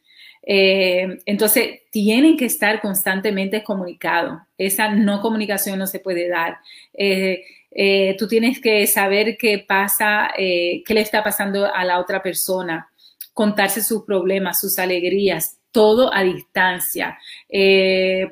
[0.47, 4.41] Eh, entonces, tienen que estar constantemente comunicados.
[4.59, 6.59] Esa no comunicación no se puede dar.
[6.93, 12.22] Eh, eh, tú tienes que saber qué pasa, qué le está pasando a la otra
[12.22, 12.89] persona.
[13.33, 17.18] contarse sus problemas, sus alegrías, todo a distancia.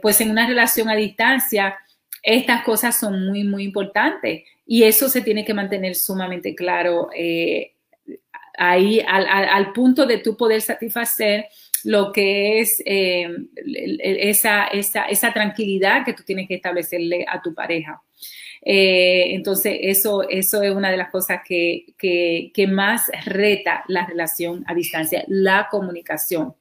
[0.01, 1.77] Pues en una relación a distancia,
[2.23, 7.09] estas cosas son muy, muy importantes y eso se tiene que mantener sumamente claro
[8.59, 11.47] ahí al, punto de tú poder satisfacer
[11.85, 13.29] lo que es eh,
[13.99, 18.03] esa, esa, tranquilidad que tú tienes que establecerle a tu pareja.
[18.65, 24.65] Eh, entonces, eso, eso es una de las cosas que, que más reta la relación
[24.69, 26.55] a distancia, la comunicación.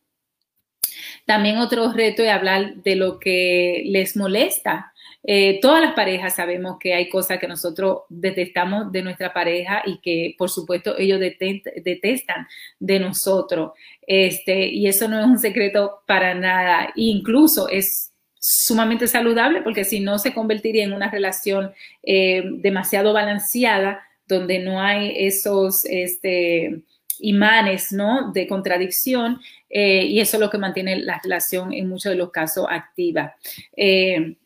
[1.26, 4.92] También otro reto es hablar de lo que les molesta
[5.24, 10.00] eh, todas las parejas sabemos que hay cosas que nosotros detestamos de nuestra pareja y
[10.00, 12.48] que, por supuesto, ellos detestan
[12.80, 13.74] de nosotros.
[14.06, 16.92] Este, y eso no es un secreto para nada.
[16.96, 24.02] Incluso es sumamente saludable porque si no se convertiría en una relación eh, demasiado balanceada
[24.28, 26.82] donde no hay esos este,
[27.20, 28.32] imanes ¿no?
[28.32, 32.32] de contradicción eh, y eso es lo que mantiene la relación en muchos de los
[32.32, 33.36] casos activa.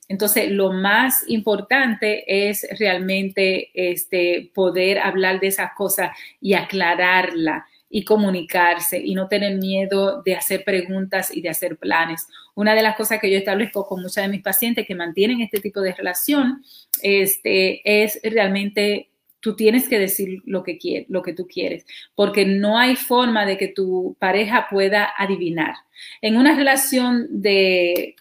[0.07, 8.03] Entonces, lo más importante es realmente este, poder hablar de esas cosas y aclararla y
[8.03, 12.27] comunicarse y no tener miedo de hacer preguntas y de hacer planes.
[12.53, 15.59] Una de las cosas que yo establezco con muchos de mis pacientes que mantienen este
[15.59, 16.63] tipo de relación
[17.01, 21.85] este, es realmente tú tienes que decir lo que, lo que tú quieres,
[22.15, 25.75] porque no hay forma de que tu pareja pueda adivinar.
[26.21, 28.15] En una relación de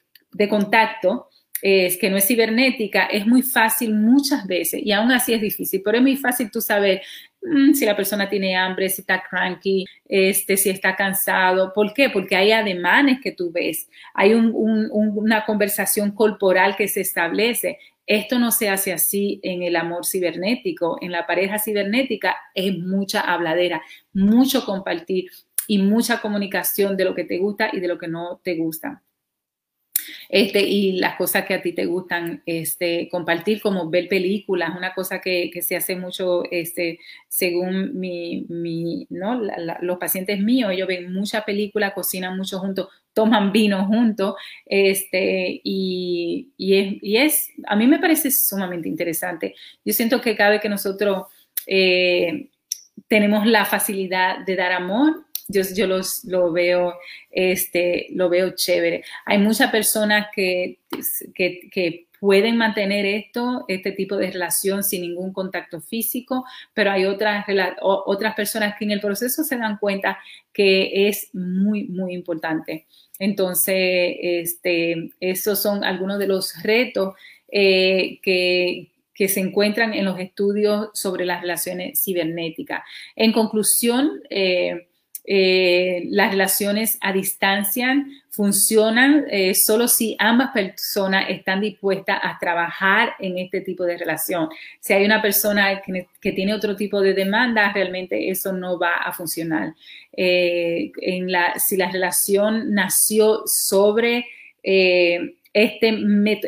[0.51, 1.31] contacto,
[1.65, 5.81] es, que no es cibernética, es muy fácil muchas veces, y aún así es difícil,
[5.83, 7.01] pero es muy fácil tú saber
[7.41, 11.73] mm, si la persona tiene hambre, si está cranky, este, si está cansado.
[11.73, 12.11] ¿Por qué?
[12.11, 17.79] Porque hay ademanes que tú ves, hay una conversación corporal que se establece.
[18.07, 23.23] Esto no se hace así en el amor cibernético, en la pareja cibernética es mucha
[23.23, 23.81] habladera,
[24.13, 25.31] mucho compartir
[25.67, 29.03] y mucha comunicación de lo que te gusta y de lo que no te gusta
[30.29, 34.95] este, y las cosas que a ti te gustan este, compartir, como ver películas, una
[34.95, 36.99] cosa que, que se hace mucho este,
[37.29, 39.41] según mi, mi ¿no?
[39.81, 44.35] los pacientes míos, ellos ven mucha película, cocinan mucho juntos, toman vino juntos,
[44.67, 49.55] este, y, y, es, y, es, a mí me parece sumamente interesante.
[49.85, 51.25] Yo siento que cada vez que nosotros
[51.67, 52.51] eh,
[53.09, 56.95] tenemos la facilidad de dar amor, yo, yo los, lo, veo,
[57.31, 59.05] este, lo veo chévere.
[59.27, 60.79] Hay muchas personas que,
[61.35, 67.45] que, pueden mantener esto, este tipo de relación sin ningún contacto físico, pero hay otras,
[67.83, 70.19] otras personas que en el proceso se dan cuenta
[70.51, 72.87] que es muy, muy importante.
[73.19, 77.13] Entonces, este, esos son algunos de los retos
[77.49, 82.83] eh, que, que se encuentran en los estudios sobre las relaciones cibernéticas.
[83.17, 84.89] En conclusión, eh,
[85.27, 93.15] eh, las relaciones a distancia funcionan eh, solo si ambas personas están dispuestas a trabajar
[93.19, 94.49] en este tipo de relación.
[94.81, 95.81] Si hay una persona
[96.21, 99.75] que, tiene otro tipo de demanda, realmente eso no va a funcionar.
[100.13, 100.93] Eh,
[101.57, 104.27] si la relación nació sobre
[105.55, 105.97] este,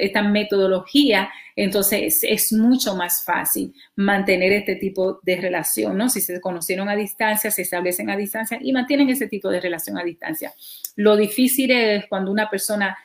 [0.01, 6.09] esta metodología, entonces es, mucho más fácil mantener este tipo de relación, ¿no?
[6.11, 9.97] Si se conocieron a distancia, se establecen a distancia y mantienen ese tipo de relación
[9.97, 10.53] a distancia.
[10.97, 12.99] Lo difícil es cuando una persona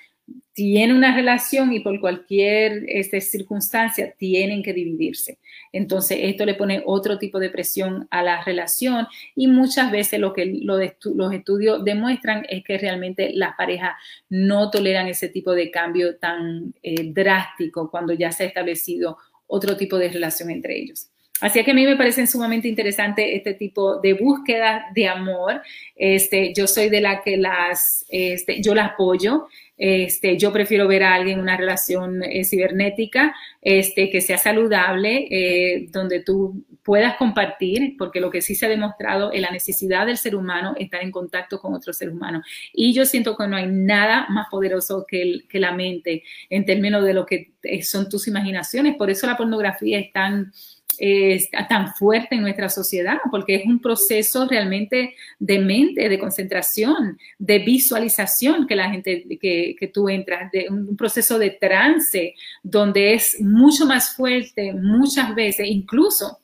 [0.54, 5.40] tiene una relación y por cualquier este, circunstancia tienen que dividirse.
[5.72, 10.34] Entonces, esto le pone otro tipo de presión a la relación y muchas veces lo
[10.34, 13.94] que los estudios demuestran es que realmente las parejas
[14.30, 19.18] no toleran ese tipo de cambio tan eh, drástico cuando ya se ha establecido
[19.48, 21.12] otro tipo de relación entre ellos.
[21.42, 25.62] Así que a mí me parecen sumamente interesante este tipo de búsqueda de amor.
[25.96, 29.48] Este, yo soy de la que las, este, yo la apoyo.
[29.84, 35.28] Este, yo prefiero ver a alguien en una relación eh, cibernética este, que sea saludable,
[35.32, 40.06] eh, donde tú puedas compartir, porque lo que sí se ha demostrado es la necesidad
[40.06, 42.44] del ser humano estar en contacto con otro ser humano.
[42.72, 46.22] Y yo siento que no hay nada más poderoso que, que la mente
[46.52, 48.96] en términos de lo que son tus imaginaciones.
[48.98, 50.52] Por eso la pornografía es tan
[50.98, 57.18] es tan fuerte en nuestra sociedad, porque es un proceso realmente de mente, de concentración,
[57.40, 63.14] de visualización que la gente, que, que tú entras, de un proceso de trance, donde
[63.14, 66.40] es mucho más fuerte muchas veces, incluso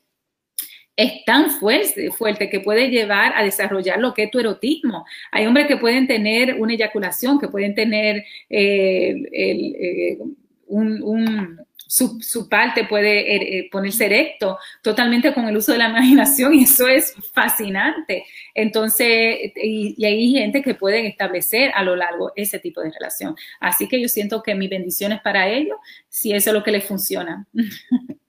[0.95, 5.05] es tan fuerte, fuerte que puede llevar a desarrollar lo que es tu erotismo.
[5.31, 10.17] Hay hombres que pueden tener una eyaculación, que pueden tener eh, eh,
[10.65, 15.87] un su, su parte puede eh, eh, ponerse erecto totalmente con el uso de la
[15.89, 18.25] imaginación y eso es fascinante.
[18.53, 23.35] Entonces, y, hay gente que pueden establecer a lo largo ese tipo de relación.
[23.59, 25.77] Así que yo siento que mi bendición es para ellos,
[26.09, 27.47] si eso es lo que les funciona.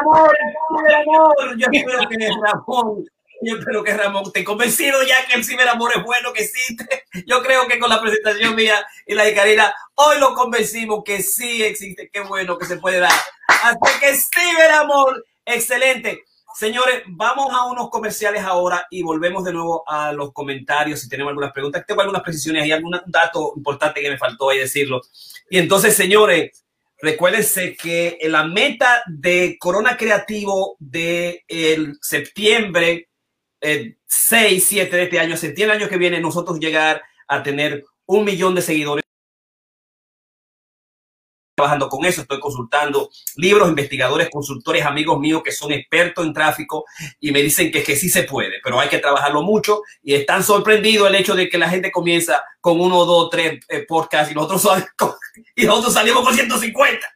[0.00, 0.36] amor,
[0.70, 1.34] amor.
[1.58, 6.32] Yo espero que yo espero que Ramón te convencido ya que el ciberamor es bueno,
[6.32, 7.04] que existe.
[7.26, 11.22] Yo creo que con la presentación mía y la de Karina, hoy lo convencimos que
[11.22, 13.12] sí existe, qué bueno que se puede dar.
[13.48, 16.24] Así que ciberamor, excelente.
[16.54, 21.30] Señores, vamos a unos comerciales ahora y volvemos de nuevo a los comentarios si tenemos
[21.30, 21.84] algunas preguntas.
[21.86, 25.02] Tengo algunas precisiones y algún dato importante que me faltó ahí decirlo.
[25.50, 26.64] Y entonces, señores,
[26.98, 33.10] Recuérdense que la meta de Corona Creativo de el septiembre
[33.60, 38.24] 6, 7 de este año, septiembre del año que viene, nosotros llegar a tener un
[38.24, 39.06] millón de seguidores
[41.56, 46.84] trabajando con eso, estoy consultando libros, investigadores, consultores, amigos míos que son expertos en tráfico
[47.18, 50.44] y me dicen que, que sí se puede, pero hay que trabajarlo mucho y están
[50.44, 54.34] sorprendidos el hecho de que la gente comienza con uno, dos, tres eh, podcasts y
[54.34, 54.84] nosotros,
[55.56, 57.06] y nosotros salimos con 150.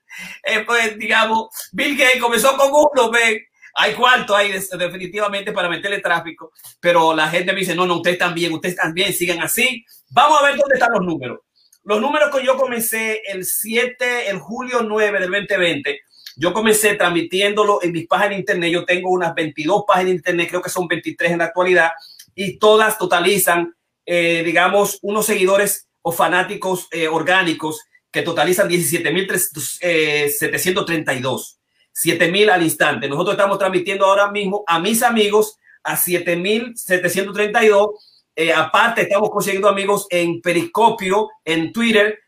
[0.44, 3.40] Eh, pues digamos, Bill Gates comenzó con uno, ven,
[3.74, 8.18] hay cuarto ahí definitivamente para meterle tráfico, pero la gente me dice, no, no, ustedes
[8.18, 9.84] también, ustedes también, sigan así.
[10.10, 11.40] Vamos a ver dónde están los números.
[11.84, 16.00] Los números que yo comencé el 7, el julio 9 del 2020,
[16.36, 18.72] yo comencé transmitiéndolo en mis páginas de internet.
[18.72, 21.90] Yo tengo unas 22 páginas de internet, creo que son 23 en la actualidad,
[22.34, 23.74] y todas totalizan,
[24.06, 31.59] eh, digamos, unos seguidores o fanáticos eh, orgánicos que totalizan 17.732.
[31.94, 33.08] 7.000 eh, al instante.
[33.08, 37.90] Nosotros estamos transmitiendo ahora mismo a mis amigos a 7.732
[38.36, 42.20] eh, aparte, estamos consiguiendo amigos en Periscopio, en Twitter,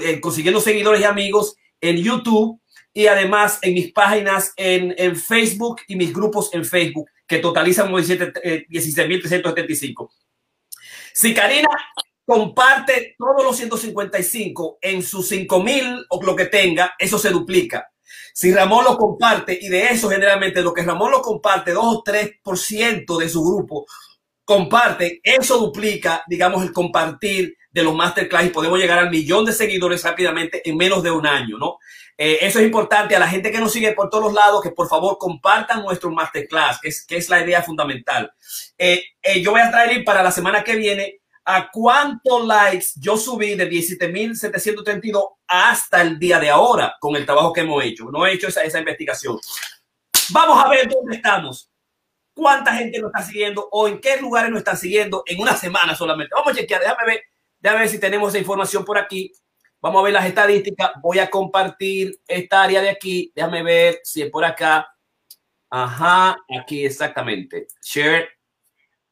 [0.00, 2.60] eh, consiguiendo seguidores y amigos en YouTube
[2.92, 7.90] y además en mis páginas en, en Facebook y mis grupos en Facebook, que totalizan
[7.90, 10.04] 16.375.
[10.04, 10.08] Eh,
[11.12, 11.68] si Karina
[12.24, 17.90] comparte todos los 155 en sus 5.000 o lo que tenga, eso se duplica.
[18.36, 22.02] Si Ramón lo comparte, y de eso generalmente lo que Ramón lo comparte, 2 o
[22.02, 23.86] 3% de su grupo,
[24.44, 29.52] comparte, eso duplica, digamos, el compartir de los masterclass y podemos llegar al millón de
[29.52, 31.78] seguidores rápidamente en menos de un año, ¿no?
[32.18, 34.88] Eh, eso es importante a la gente que nos sigue por todos lados, que por
[34.88, 38.32] favor compartan nuestro masterclass, que es, que es la idea fundamental.
[38.76, 43.16] Eh, eh, yo voy a traer para la semana que viene a cuántos likes yo
[43.16, 48.10] subí de 17.732 hasta el día de ahora con el trabajo que hemos hecho.
[48.10, 49.38] No he hecho esa, esa investigación.
[50.30, 51.70] Vamos a ver dónde estamos
[52.34, 55.94] cuánta gente nos está siguiendo o en qué lugares nos están siguiendo en una semana
[55.94, 56.34] solamente.
[56.34, 57.22] Vamos a chequear, déjame ver,
[57.60, 59.32] déjame ver si tenemos esa información por aquí.
[59.80, 60.90] Vamos a ver las estadísticas.
[61.00, 63.32] Voy a compartir esta área de aquí.
[63.34, 64.88] Déjame ver si es por acá.
[65.70, 67.68] Ajá, aquí exactamente.
[67.82, 68.28] Share.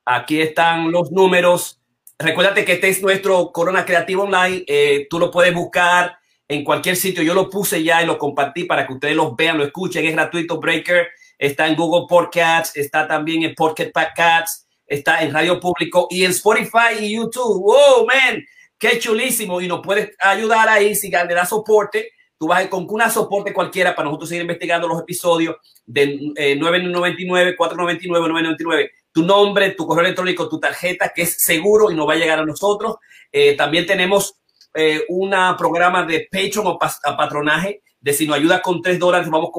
[0.05, 1.82] Aquí están los números.
[2.23, 4.64] Recuérdate que este es nuestro Corona Creativo Online.
[4.68, 6.16] Eh, tú lo puedes buscar
[6.47, 7.23] en cualquier sitio.
[7.23, 10.05] Yo lo puse ya y lo compartí para que ustedes lo vean, lo escuchen.
[10.05, 15.59] Es gratuito, Breaker está en Google Podcasts, está también en Pocket Podcasts, está en Radio
[15.59, 17.61] Público y en Spotify y YouTube.
[17.61, 18.45] ¡Wow, man!
[18.79, 19.61] ¡Qué chulísimo!
[19.61, 22.12] Y nos puedes ayudar ahí si le das soporte.
[22.39, 28.29] Tú vas con una soporte cualquiera para nosotros seguir investigando los episodios de 999, 499,
[28.29, 28.91] 999.
[29.12, 32.38] Tu nombre, tu correo electrónico, tu tarjeta, que es seguro y nos va a llegar
[32.38, 32.96] a nosotros.
[33.30, 34.36] Eh, también tenemos
[34.74, 39.50] eh, un programa de Patreon o patronaje de si nos ayuda con tres dólares, vamos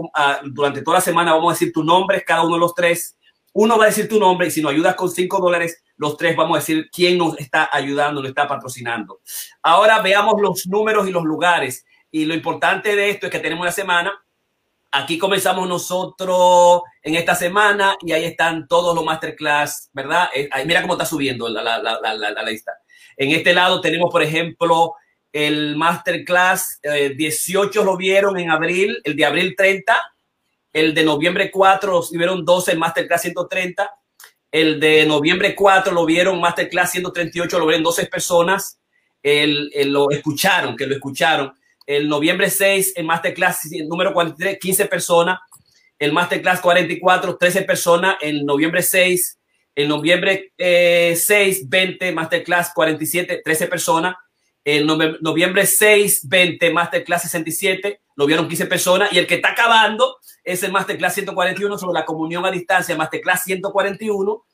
[0.44, 3.18] durante toda la semana vamos a decir tu nombre, cada uno de los tres.
[3.54, 6.36] Uno va a decir tu nombre y si nos ayudas con cinco dólares, los tres
[6.36, 9.22] vamos a decir quién nos está ayudando, nos está patrocinando.
[9.62, 11.86] Ahora veamos los números y los lugares.
[12.12, 14.23] Y lo importante de esto es que tenemos la semana.
[14.96, 20.30] Aquí comenzamos nosotros en esta semana y ahí están todos los masterclass, ¿verdad?
[20.36, 22.74] Eh, mira cómo está subiendo la, lista.
[23.18, 24.94] En este lado tenemos, por ejemplo,
[25.32, 30.00] el masterclass 18 eh, lo vieron en abril, el de abril 30,
[30.74, 33.92] el de noviembre 4 los vieron 12, el masterclass 130,
[34.52, 38.80] el de noviembre 4 lo vieron masterclass 138, lo vieron 12 personas,
[39.24, 41.52] el, lo escucharon, que lo escucharon.
[41.86, 45.40] El noviembre 6, el masterclass número 43, 15 personas.
[46.00, 48.18] El masterclass 44, 13 personas.
[48.22, 49.40] El noviembre 6,
[49.76, 54.16] el noviembre 6, 20, masterclass 47, 13 personas
[54.64, 60.18] el noviembre 6, 20, Masterclass 67, lo vieron 15 personas, y el que está acabando
[60.44, 64.46] es el Masterclass 141 sobre la comunión a distancia, Masterclass 141,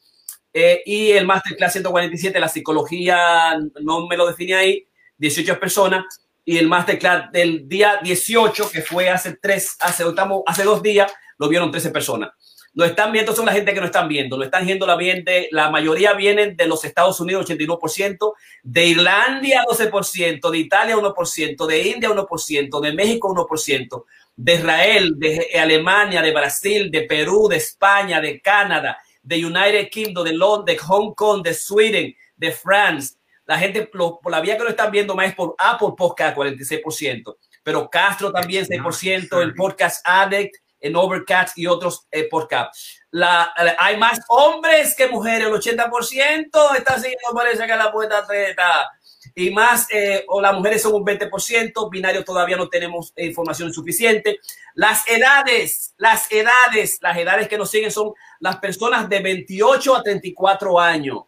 [0.53, 6.05] eh, y el Masterclass 147, la psicología, no me lo define ahí, 18 personas,
[6.49, 10.03] y el masterclass del día 18, que fue hace tres, hace,
[10.47, 12.31] hace dos días, lo vieron 13 personas.
[12.73, 15.47] Lo están viendo, son la gente que no están viendo, lo están viendo la, de,
[15.51, 18.33] la mayoría vienen de los Estados Unidos, 89%,
[18.63, 24.03] de Irlanda 12%, de Italia 1%, de India 1%, de México 1%,
[24.35, 30.25] de Israel, de Alemania, de Brasil, de Perú, de España, de Canadá, de United Kingdom,
[30.25, 33.18] de Londres, de Hong Kong, de Sweden, de France.
[33.49, 37.35] La gente, por la vía que lo están viendo más es por Apple Podcast, 46%,
[37.63, 43.01] pero Castro también 6%, el Podcast Addict, en Overcast y otros eh, podcasts.
[43.09, 48.91] La, hay más hombres que mujeres, el 80% está siguiendo, parece que la puerta treta.
[49.33, 54.37] Y más, eh, o las mujeres son un 20%, binarios todavía no tenemos información suficiente.
[54.75, 60.03] Las edades, las edades, las edades que nos siguen son las personas de 28 a
[60.03, 61.23] 34 años.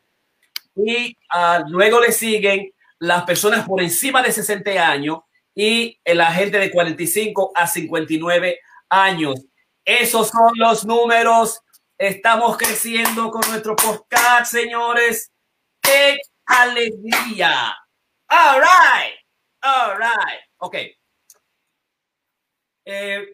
[0.76, 5.19] Y uh, luego le siguen las personas por encima de 60 años
[5.55, 8.59] y la gente de 45 a 59
[8.89, 9.36] años.
[9.84, 11.61] Esos son los números.
[11.97, 15.32] Estamos creciendo con nuestro podcast, señores.
[15.82, 17.76] ¡Qué alegría!
[18.30, 19.19] All right.
[19.63, 20.39] All right.
[20.57, 20.76] Ok.
[22.86, 23.34] Eh,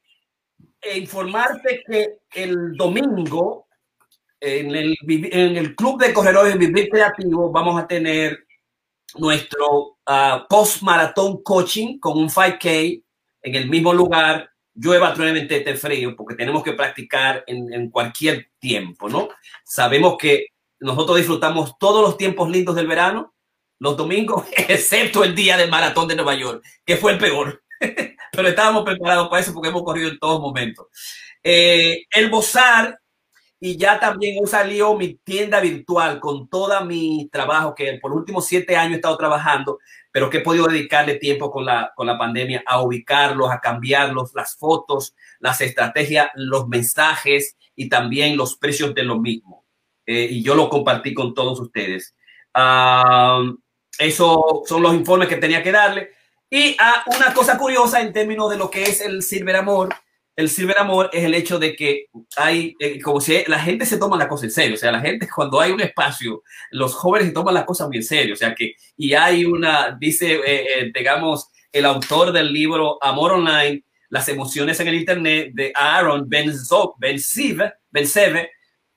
[0.95, 3.66] informarte que el domingo
[4.39, 8.45] en el, en el Club de Corredores Vivir Creativo vamos a tener
[9.15, 13.03] nuestro uh, post-maratón coaching con un 5K
[13.41, 18.51] en el mismo lugar llueva, truenemente esté frío, porque tenemos que practicar en, en, cualquier
[18.59, 19.29] tiempo, ¿no?
[19.63, 20.47] Sabemos que
[20.79, 23.33] nosotros disfrutamos todos los tiempos lindos del verano,
[23.79, 27.63] los domingos, excepto el día del maratón de Nueva York, que fue el peor.
[28.31, 30.87] Pero estábamos preparados para eso porque hemos corrido en todos momentos.
[31.43, 32.99] Eh, el Bozar,
[33.59, 38.19] y ya también he salido mi tienda virtual con todo mi trabajo que por los
[38.19, 39.79] últimos siete años he estado trabajando
[40.17, 44.33] pero que he podido dedicarle tiempo con la, con la pandemia a ubicarlos, a cambiarlos,
[44.33, 49.63] las fotos, las estrategias, los mensajes y también los precios de lo mismo.
[50.07, 52.15] Eh, y yo lo compartí con todos ustedes.
[52.55, 53.55] Uh,
[53.99, 56.09] eso son los informes que tenía que darle.
[56.49, 59.93] Y uh, una cosa curiosa en términos de lo que es el Silver Amor,
[60.37, 63.97] el silver amor es el hecho de que hay, eh, como si la gente se
[63.97, 67.29] toma la cosa en serio, o sea, la gente cuando hay un espacio, los jóvenes
[67.29, 70.91] se toman la cosa bien serio, o sea que, y hay una, dice, eh, eh,
[70.93, 77.73] digamos, el autor del libro Amor Online, las emociones en el Internet, de Aaron Benceve,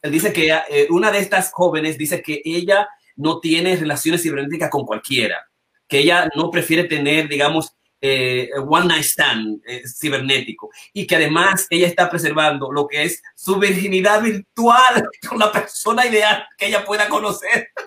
[0.03, 4.87] él dice que una de estas jóvenes dice que ella no tiene relaciones cibernéticas con
[4.87, 5.49] cualquiera,
[5.89, 11.67] que ella no prefiere tener, digamos, eh, one night stand eh, cibernético y que además
[11.71, 16.85] ella está preservando lo que es su virginidad virtual con la persona ideal que ella
[16.85, 17.71] pueda conocer.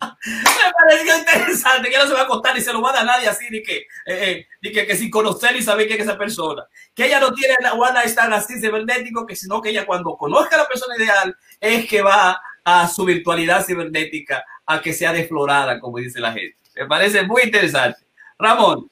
[0.00, 3.02] Me pareció interesante que no se va a acostar ni se lo va a dar
[3.02, 6.06] a nadie así, ni que, eh, ni que, que, sin conocer y saber quién es
[6.06, 6.64] esa persona.
[6.94, 10.16] Que ella no tiene la one night stand así cibernético, que sino que ella cuando
[10.16, 15.12] conozca a la persona ideal es que va a su virtualidad cibernética a que sea
[15.12, 16.56] deflorada, como dice la gente.
[16.76, 18.07] Me parece muy interesante.
[18.38, 18.88] Ramón.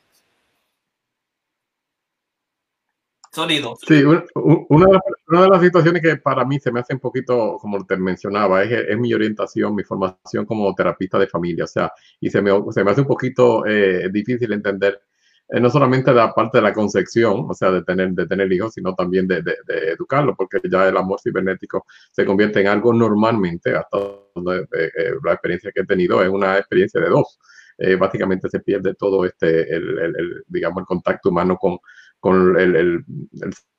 [3.33, 3.77] Sonido.
[3.87, 7.97] Sí, una de, las, situaciones que para mí se me hace un poquito, como te
[7.99, 11.65] mencionaba, es, mi orientación, mi formación como terapista de familia.
[11.65, 15.03] O sea, y se me, hace un poquito eh, difícil entender
[15.49, 18.75] eh, no solamente la parte de la concepción, o sea, de tener, de tener hijos,
[18.75, 23.77] sino también de, de, educarlo, porque ya el amor cibernético se convierte en algo normalmente,
[23.77, 23.99] hasta
[24.35, 27.39] donde, eh, la experiencia que he tenido es una experiencia de dos.
[27.79, 31.79] Eh, básicamente se pierde todo este, el, digamos, el contacto humano con,
[32.19, 33.05] con el,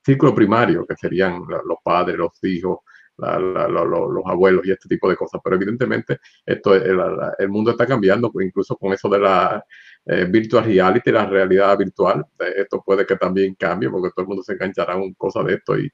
[0.04, 2.78] ciclo primario, que serían los padres, los hijos,
[3.18, 5.40] los abuelos y este tipo de cosas.
[5.42, 9.64] Pero evidentemente esto, el, mundo está cambiando, pues, incluso con eso de la
[10.06, 12.24] eh, virtual reality, la realidad virtual.
[12.38, 15.54] Eh, esto puede que también cambie porque todo el mundo se enganchará con cosas de
[15.54, 15.78] esto.
[15.78, 15.90] Y,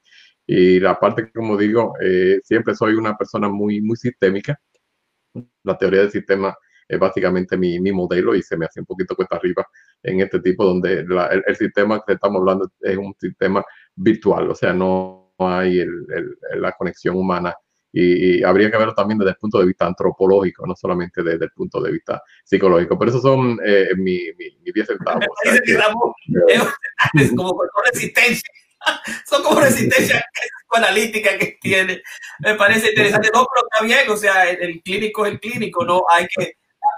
[0.47, 1.93] y la parte como digo,
[2.43, 4.59] siempre soy una persona muy, muy sistémica.
[5.63, 6.55] La teoría del sistema
[6.87, 9.65] es básicamente mi, mi, modelo y se me hace un poquito cuesta arriba
[10.03, 13.63] en este tipo donde el, sistema que estamos hablando es un sistema
[13.95, 16.05] virtual, o sea, no hay el,
[16.55, 17.55] la conexión humana
[17.97, 21.51] y, habría que verlo también desde el punto de vista antropológico, no solamente desde el
[21.51, 22.99] punto de vista psicológico.
[22.99, 25.25] Pero eso son eh, mi, mi, mi 10 centavos.
[27.13, 27.57] es como
[27.91, 28.49] resistencia.
[29.25, 30.23] Son como resistencia
[30.69, 32.03] analítica que tiene.
[32.39, 33.29] Me parece interesante.
[33.33, 36.53] No, pero está bien, o sea, el, el clínico es el clínico, no hay que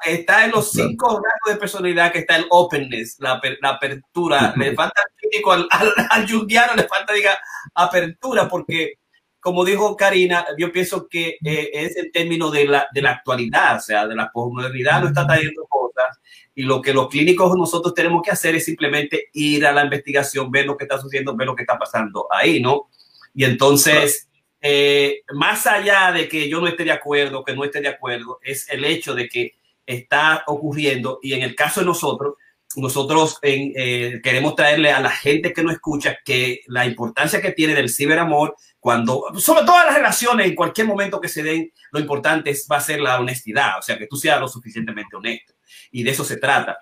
[0.06, 4.54] está en los cinco rasgos de personalidad que está el openness, la, la apertura.
[4.58, 5.02] Le falta
[5.46, 7.38] al, al, al, jungiano, le falta, diga,
[7.74, 8.94] apertura, porque,
[9.40, 13.78] como dijo Karina, yo pienso que eh, es el término de la, de la actualidad,
[13.78, 16.20] o sea, de la posmodernidad, no está trayendo cosas
[16.56, 20.52] Y lo que los clínicos nosotros tenemos que hacer es simplemente ir a la investigación,
[20.52, 22.90] ver lo que está sucediendo, ver lo que está pasando ahí, ¿no?
[23.34, 24.28] Y entonces,
[24.62, 28.40] eh, más allá de que yo no esté de acuerdo, que no esté de acuerdo,
[28.44, 29.56] es el hecho de que
[29.88, 32.36] está ocurriendo y en el caso de nosotros,
[32.76, 37.74] nosotros eh, queremos traerle a la gente que nos escucha que la importancia que tiene
[37.74, 42.52] del ciberamor, cuando, sobre todas las relaciones, en cualquier momento que se den, lo importante
[42.52, 45.54] es, va a ser la honestidad, o sea, que tú seas lo suficientemente honesto.
[45.92, 46.78] Y de eso se trata.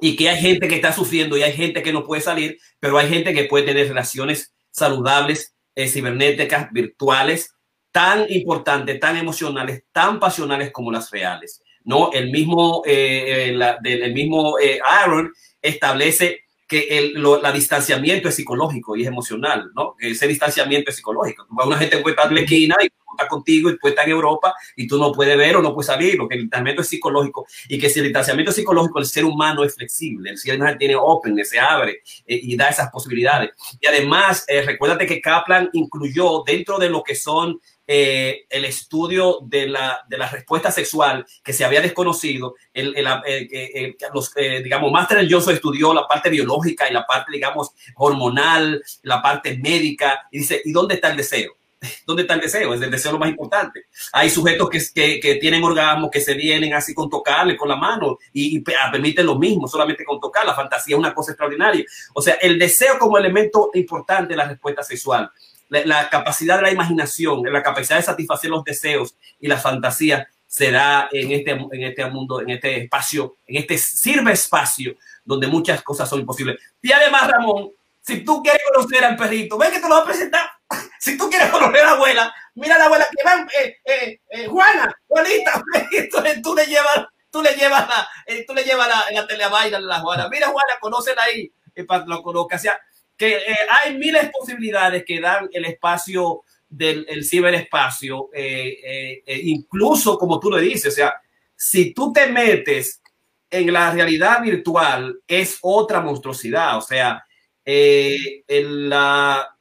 [0.00, 2.98] Y que hay gente que está sufriendo y hay gente que no puede salir, pero
[2.98, 7.54] hay gente que puede tener relaciones saludables, eh, cibernéticas, virtuales,
[7.90, 11.62] tan importantes, tan emocionales, tan pasionales como las reales.
[11.86, 12.10] ¿No?
[12.12, 15.32] El mismo, eh, eh mismo eh, Aaron
[15.62, 19.94] establece que el la distanciamiento es psicológico y es emocional, ¿no?
[20.00, 21.46] Ese distanciamiento es psicológico.
[21.48, 24.88] Una gente puede estar en esquina y está contigo y puede estar en Europa y
[24.88, 27.88] tú no puedes ver o no puedes salir, porque el distanciamiento es psicológico y que
[27.88, 31.60] si el distanciamiento psicológico, el ser humano es flexible, el ser humano tiene open, se
[31.60, 33.50] abre eh, y da esas posibilidades.
[33.80, 39.68] Y además, recuérdate que Kaplan incluyó dentro de lo que son eh, el estudio de
[39.68, 44.90] la, de la, respuesta sexual que se había desconocido, el, el, eh, los, eh, digamos,
[44.90, 50.38] Master Johnson estudió la parte biológica y la parte, digamos, hormonal, la parte médica, y
[50.38, 51.56] dice, ¿y dónde está el deseo?
[52.06, 52.74] ¿Dónde está el deseo?
[52.74, 53.84] Es el deseo lo más importante.
[54.12, 57.76] Hay sujetos que, que, que tienen orgasmos que se vienen así con tocarle con la
[57.76, 60.44] mano y, y, permiten lo mismo solamente con tocar.
[60.44, 61.84] La fantasía es una cosa extraordinaria.
[62.14, 65.30] O sea, el deseo como elemento importante de la respuesta sexual
[65.68, 71.08] la, capacidad de la imaginación, la capacidad de satisfacer los deseos y la fantasía será
[71.12, 74.94] en este, en este mundo, en este espacio, en este sirve espacio
[75.24, 76.58] donde muchas cosas son imposibles.
[76.80, 80.06] Y además, Ramón, si tú quieres conocer al perrito, ven que te lo voy a
[80.06, 80.46] presentar.
[80.98, 84.20] Si tú quieres conocer a la abuela, mira a la abuela que van, eh, eh,
[84.30, 85.62] eh, Juana, Juanita,
[85.92, 88.08] entonces tú le llevas, tú le llevas la,
[88.44, 90.28] tú le llevas la, la a la Juana.
[90.28, 91.52] Mira, Juana, conócela ahí,
[91.86, 92.56] para que lo conozca.
[92.56, 92.80] O sea,
[93.16, 99.40] que eh, hay miles de posibilidades que dan el espacio del el ciberespacio, eh, eh,
[99.44, 101.14] incluso como tú lo dices, o sea,
[101.54, 103.00] si tú te metes
[103.48, 107.24] en la realidad virtual, es otra monstruosidad, o sea,
[107.64, 109.52] en la,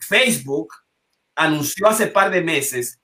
[0.00, 0.74] Facebook
[1.34, 3.00] anunció hace par de meses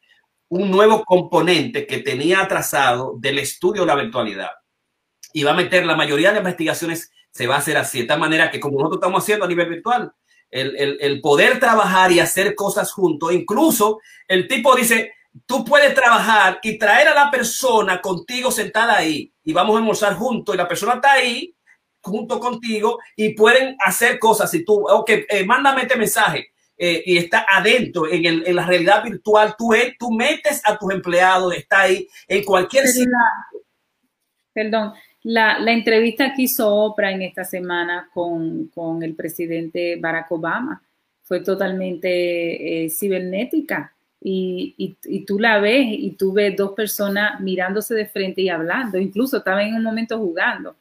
[0.48, 4.50] un nuevo componente que tenía atrasado del estudio de la virtualidad.
[5.32, 8.20] Y va a meter la mayoría de investigaciones se va a hacer así, de tal
[8.20, 10.12] manera que como nosotros estamos haciendo a nivel virtual,
[10.50, 15.12] el, el, el poder trabajar y hacer cosas juntos, incluso el tipo dice,
[15.46, 20.14] tú puedes trabajar y traer a la persona contigo sentada ahí y vamos a almorzar
[20.14, 21.54] juntos y la persona está ahí
[22.02, 24.50] junto contigo y pueden hacer cosas.
[24.50, 28.66] Si tú, ok, eh, mándame este mensaje eh, y está adentro en, el, en, la
[28.66, 33.12] realidad virtual, tú, tú metes a tus empleados, está ahí en cualquier sitio.
[34.52, 40.82] Perdón, la, entrevista que hizo Oprah en esta semana con, con el presidente Barack Obama
[41.22, 43.94] fue totalmente eh, cibernética.
[44.22, 48.50] Y, y, y, tú la ves y tú ves dos personas mirándose de frente y
[48.50, 50.76] hablando, incluso estaban en un momento jugando.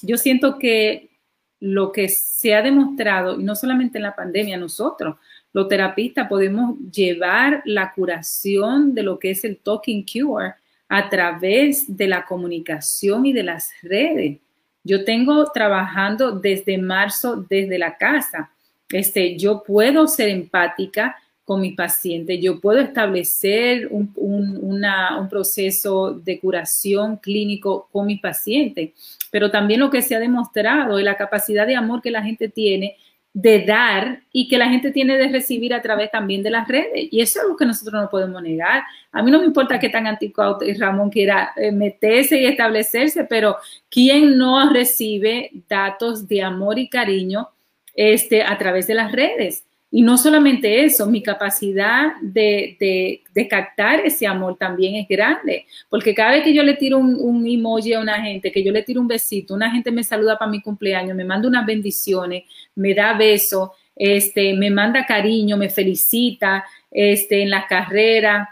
[0.00, 1.10] Yo siento que
[1.58, 5.16] lo que se ha demostrado, y no solamente en la pandemia, nosotros,
[5.52, 10.54] los terapistas, podemos llevar la curación de lo que es el talking cure
[10.88, 14.38] a través de la comunicación y de las redes.
[14.82, 18.50] Yo tengo trabajando desde marzo desde la casa.
[18.90, 26.12] Este, yo puedo ser empática con mis pacientes, yo puedo establecer un, un, un proceso
[26.14, 28.92] de curación clínico con mis pacientes,
[29.30, 32.48] pero también lo que se ha demostrado es la capacidad de amor que la gente
[32.48, 32.96] tiene
[33.34, 37.08] de dar y que la gente tiene de recibir a través también de las redes.
[37.10, 38.84] Y eso es algo que nosotros no podemos negar.
[39.10, 43.56] A mí no me importa qué tan antiguo Ramón quiera eh, meterse y establecerse, pero
[43.90, 47.48] ¿quién no recibe datos de amor y cariño
[47.94, 49.64] este, a través de las redes?
[49.96, 56.32] Y no solamente eso, mi capacidad de, captar ese amor también es grande, porque cada
[56.32, 59.06] vez que yo le tiro un, emoji a una gente, que yo le tiro un
[59.06, 62.42] besito, una gente me saluda para mi cumpleaños, me manda unas bendiciones,
[62.74, 68.48] me da beso, este, me manda cariño, me felicita este, en la carrera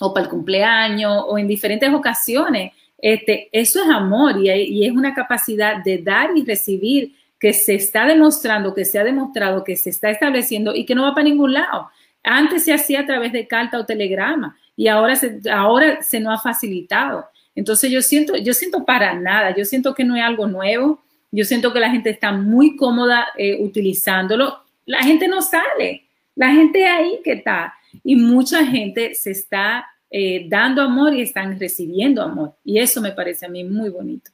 [0.00, 2.72] o para el cumpleaños o en diferentes ocasiones.
[2.98, 7.12] Este, eso es amor y es una capacidad de dar y recibir
[7.44, 11.02] que se está demostrando, que se ha demostrado, que se está estableciendo y que no
[11.02, 11.90] va para ningún lado.
[12.22, 16.38] Antes se hacía a través de carta o telegrama y ahora se, ahora se nos
[16.38, 17.26] ha facilitado.
[17.54, 21.44] Entonces yo siento, yo siento para nada, yo siento que no es algo nuevo, yo
[21.44, 24.60] siento que la gente está muy cómoda eh, utilizándolo.
[24.86, 26.04] La gente no sale,
[26.36, 31.60] la gente ahí que está y mucha gente se está eh, dando amor y están
[31.60, 34.30] recibiendo amor y eso me parece a mí muy bonito.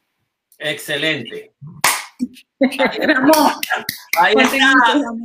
[0.60, 1.50] Excelente.
[4.18, 4.72] Ahí está.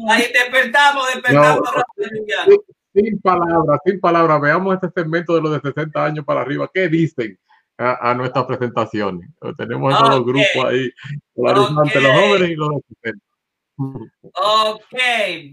[0.09, 1.69] Ahí despertamos, despertamos.
[2.47, 2.55] No,
[2.93, 4.41] sin palabras, sin palabras.
[4.41, 6.69] Veamos este segmento de los de 60 años para arriba.
[6.73, 7.37] ¿Qué dicen
[7.77, 9.29] a, a nuestras presentaciones?
[9.57, 10.17] Tenemos esos Okay.
[10.17, 10.91] dos grupos ahí,
[11.33, 13.25] polarizantes, los jóvenes y los de 60.
[13.77, 14.93] Ok,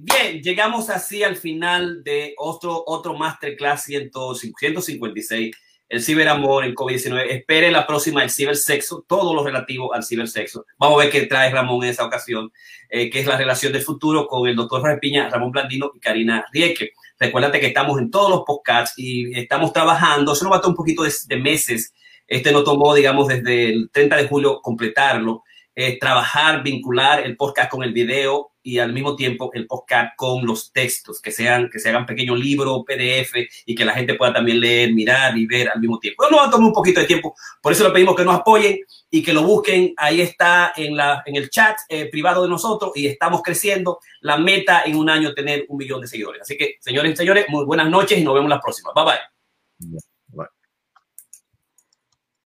[0.01, 4.11] bien, llegamos así al final de otro, otro Masterclass 100
[4.57, 5.57] 156,
[5.93, 7.27] el ciberamor en COVID-19.
[7.29, 10.65] Espere la próxima, el cibersexo, todo lo relativo al cibersexo.
[10.79, 12.51] Vamos a ver qué trae Ramón en esa ocasión,
[12.89, 16.01] eh, que es la relación del futuro con el doctor Jorge Piña, Ramón Blandino y
[16.01, 16.93] Karina Rieke.
[17.21, 20.73] Recuérdate que estamos en todos los podcasts y estamos trabajando, eso nos va a tomar
[20.73, 21.93] un poquito de, de meses.
[22.27, 25.43] Este nos tomó, digamos, desde el 30 de julio completarlo
[25.75, 30.47] eh, trabajar, vincular el podcast con el video y al mismo tiempo el podcast con
[30.47, 33.35] los textos, que sean, que se hagan pequeños libros, PDF
[33.67, 36.25] y que la gente pueda también leer, mirar y ver al mismo tiempo.
[36.31, 38.79] Nos va a tomar un poquito de tiempo, por eso le pedimos que nos apoyen
[39.11, 39.95] y que lo busquen.
[39.97, 43.99] Ahí está en, la, en el chat eh, privado de nosotros y estamos creciendo.
[44.21, 46.43] La meta en un año tener un millón de seguidores.
[46.43, 48.93] Así que, señores y señores, muy buenas noches y nos vemos la próxima.
[48.95, 50.12] Bye bye.